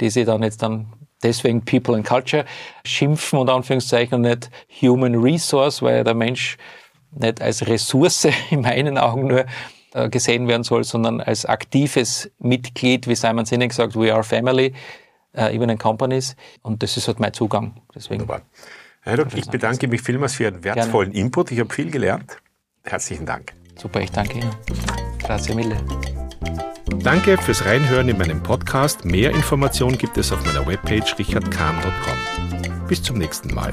die 0.00 0.10
sie 0.10 0.24
dann 0.24 0.42
jetzt 0.42 0.62
dann 0.62 0.92
deswegen 1.22 1.64
People 1.64 1.94
and 1.94 2.06
Culture 2.06 2.44
schimpfen 2.84 3.38
und 3.38 3.50
Anführungszeichen 3.50 4.14
und 4.14 4.22
nicht 4.22 4.50
Human 4.82 5.14
Resource, 5.14 5.82
weil 5.82 6.04
der 6.04 6.14
Mensch 6.14 6.56
nicht 7.10 7.40
als 7.40 7.66
Ressource 7.66 8.28
in 8.50 8.60
meinen 8.62 8.98
Augen 8.98 9.26
nur 9.26 9.46
äh, 9.92 10.08
gesehen 10.08 10.46
werden 10.48 10.62
soll, 10.62 10.84
sondern 10.84 11.20
als 11.20 11.46
aktives 11.46 12.30
Mitglied, 12.38 13.08
wie 13.08 13.14
Simon 13.14 13.46
Sinek 13.46 13.72
sagt, 13.72 13.96
we 13.96 14.12
are 14.12 14.22
family, 14.22 14.74
äh, 15.34 15.54
even 15.54 15.70
in 15.70 15.78
companies. 15.78 16.36
Und 16.62 16.82
das 16.82 16.96
ist 16.96 17.08
halt 17.08 17.20
mein 17.20 17.32
Zugang. 17.32 17.74
Deswegen. 17.94 18.20
Wunderbar. 18.20 18.42
Herr 19.06 19.18
Doc, 19.18 19.28
ich 19.34 19.48
bedanke 19.48 19.86
mich 19.86 20.02
vielmals 20.02 20.34
für 20.34 20.42
Ihren 20.44 20.64
wertvollen 20.64 21.12
Gerne. 21.12 21.26
Input. 21.26 21.52
Ich 21.52 21.60
habe 21.60 21.72
viel 21.72 21.92
gelernt. 21.92 22.38
Herzlichen 22.82 23.24
Dank. 23.24 23.52
Super, 23.76 24.00
ich 24.00 24.10
danke 24.10 24.38
Ihnen. 24.38 24.50
Grazie 25.20 25.54
mille. 25.54 25.76
Danke 27.04 27.38
fürs 27.38 27.64
Reinhören 27.64 28.08
in 28.08 28.18
meinem 28.18 28.42
Podcast. 28.42 29.04
Mehr 29.04 29.30
Informationen 29.30 29.96
gibt 29.96 30.18
es 30.18 30.32
auf 30.32 30.44
meiner 30.44 30.66
Webpage 30.66 31.16
richardkahn.com. 31.18 32.88
Bis 32.88 33.00
zum 33.00 33.18
nächsten 33.18 33.54
Mal. 33.54 33.70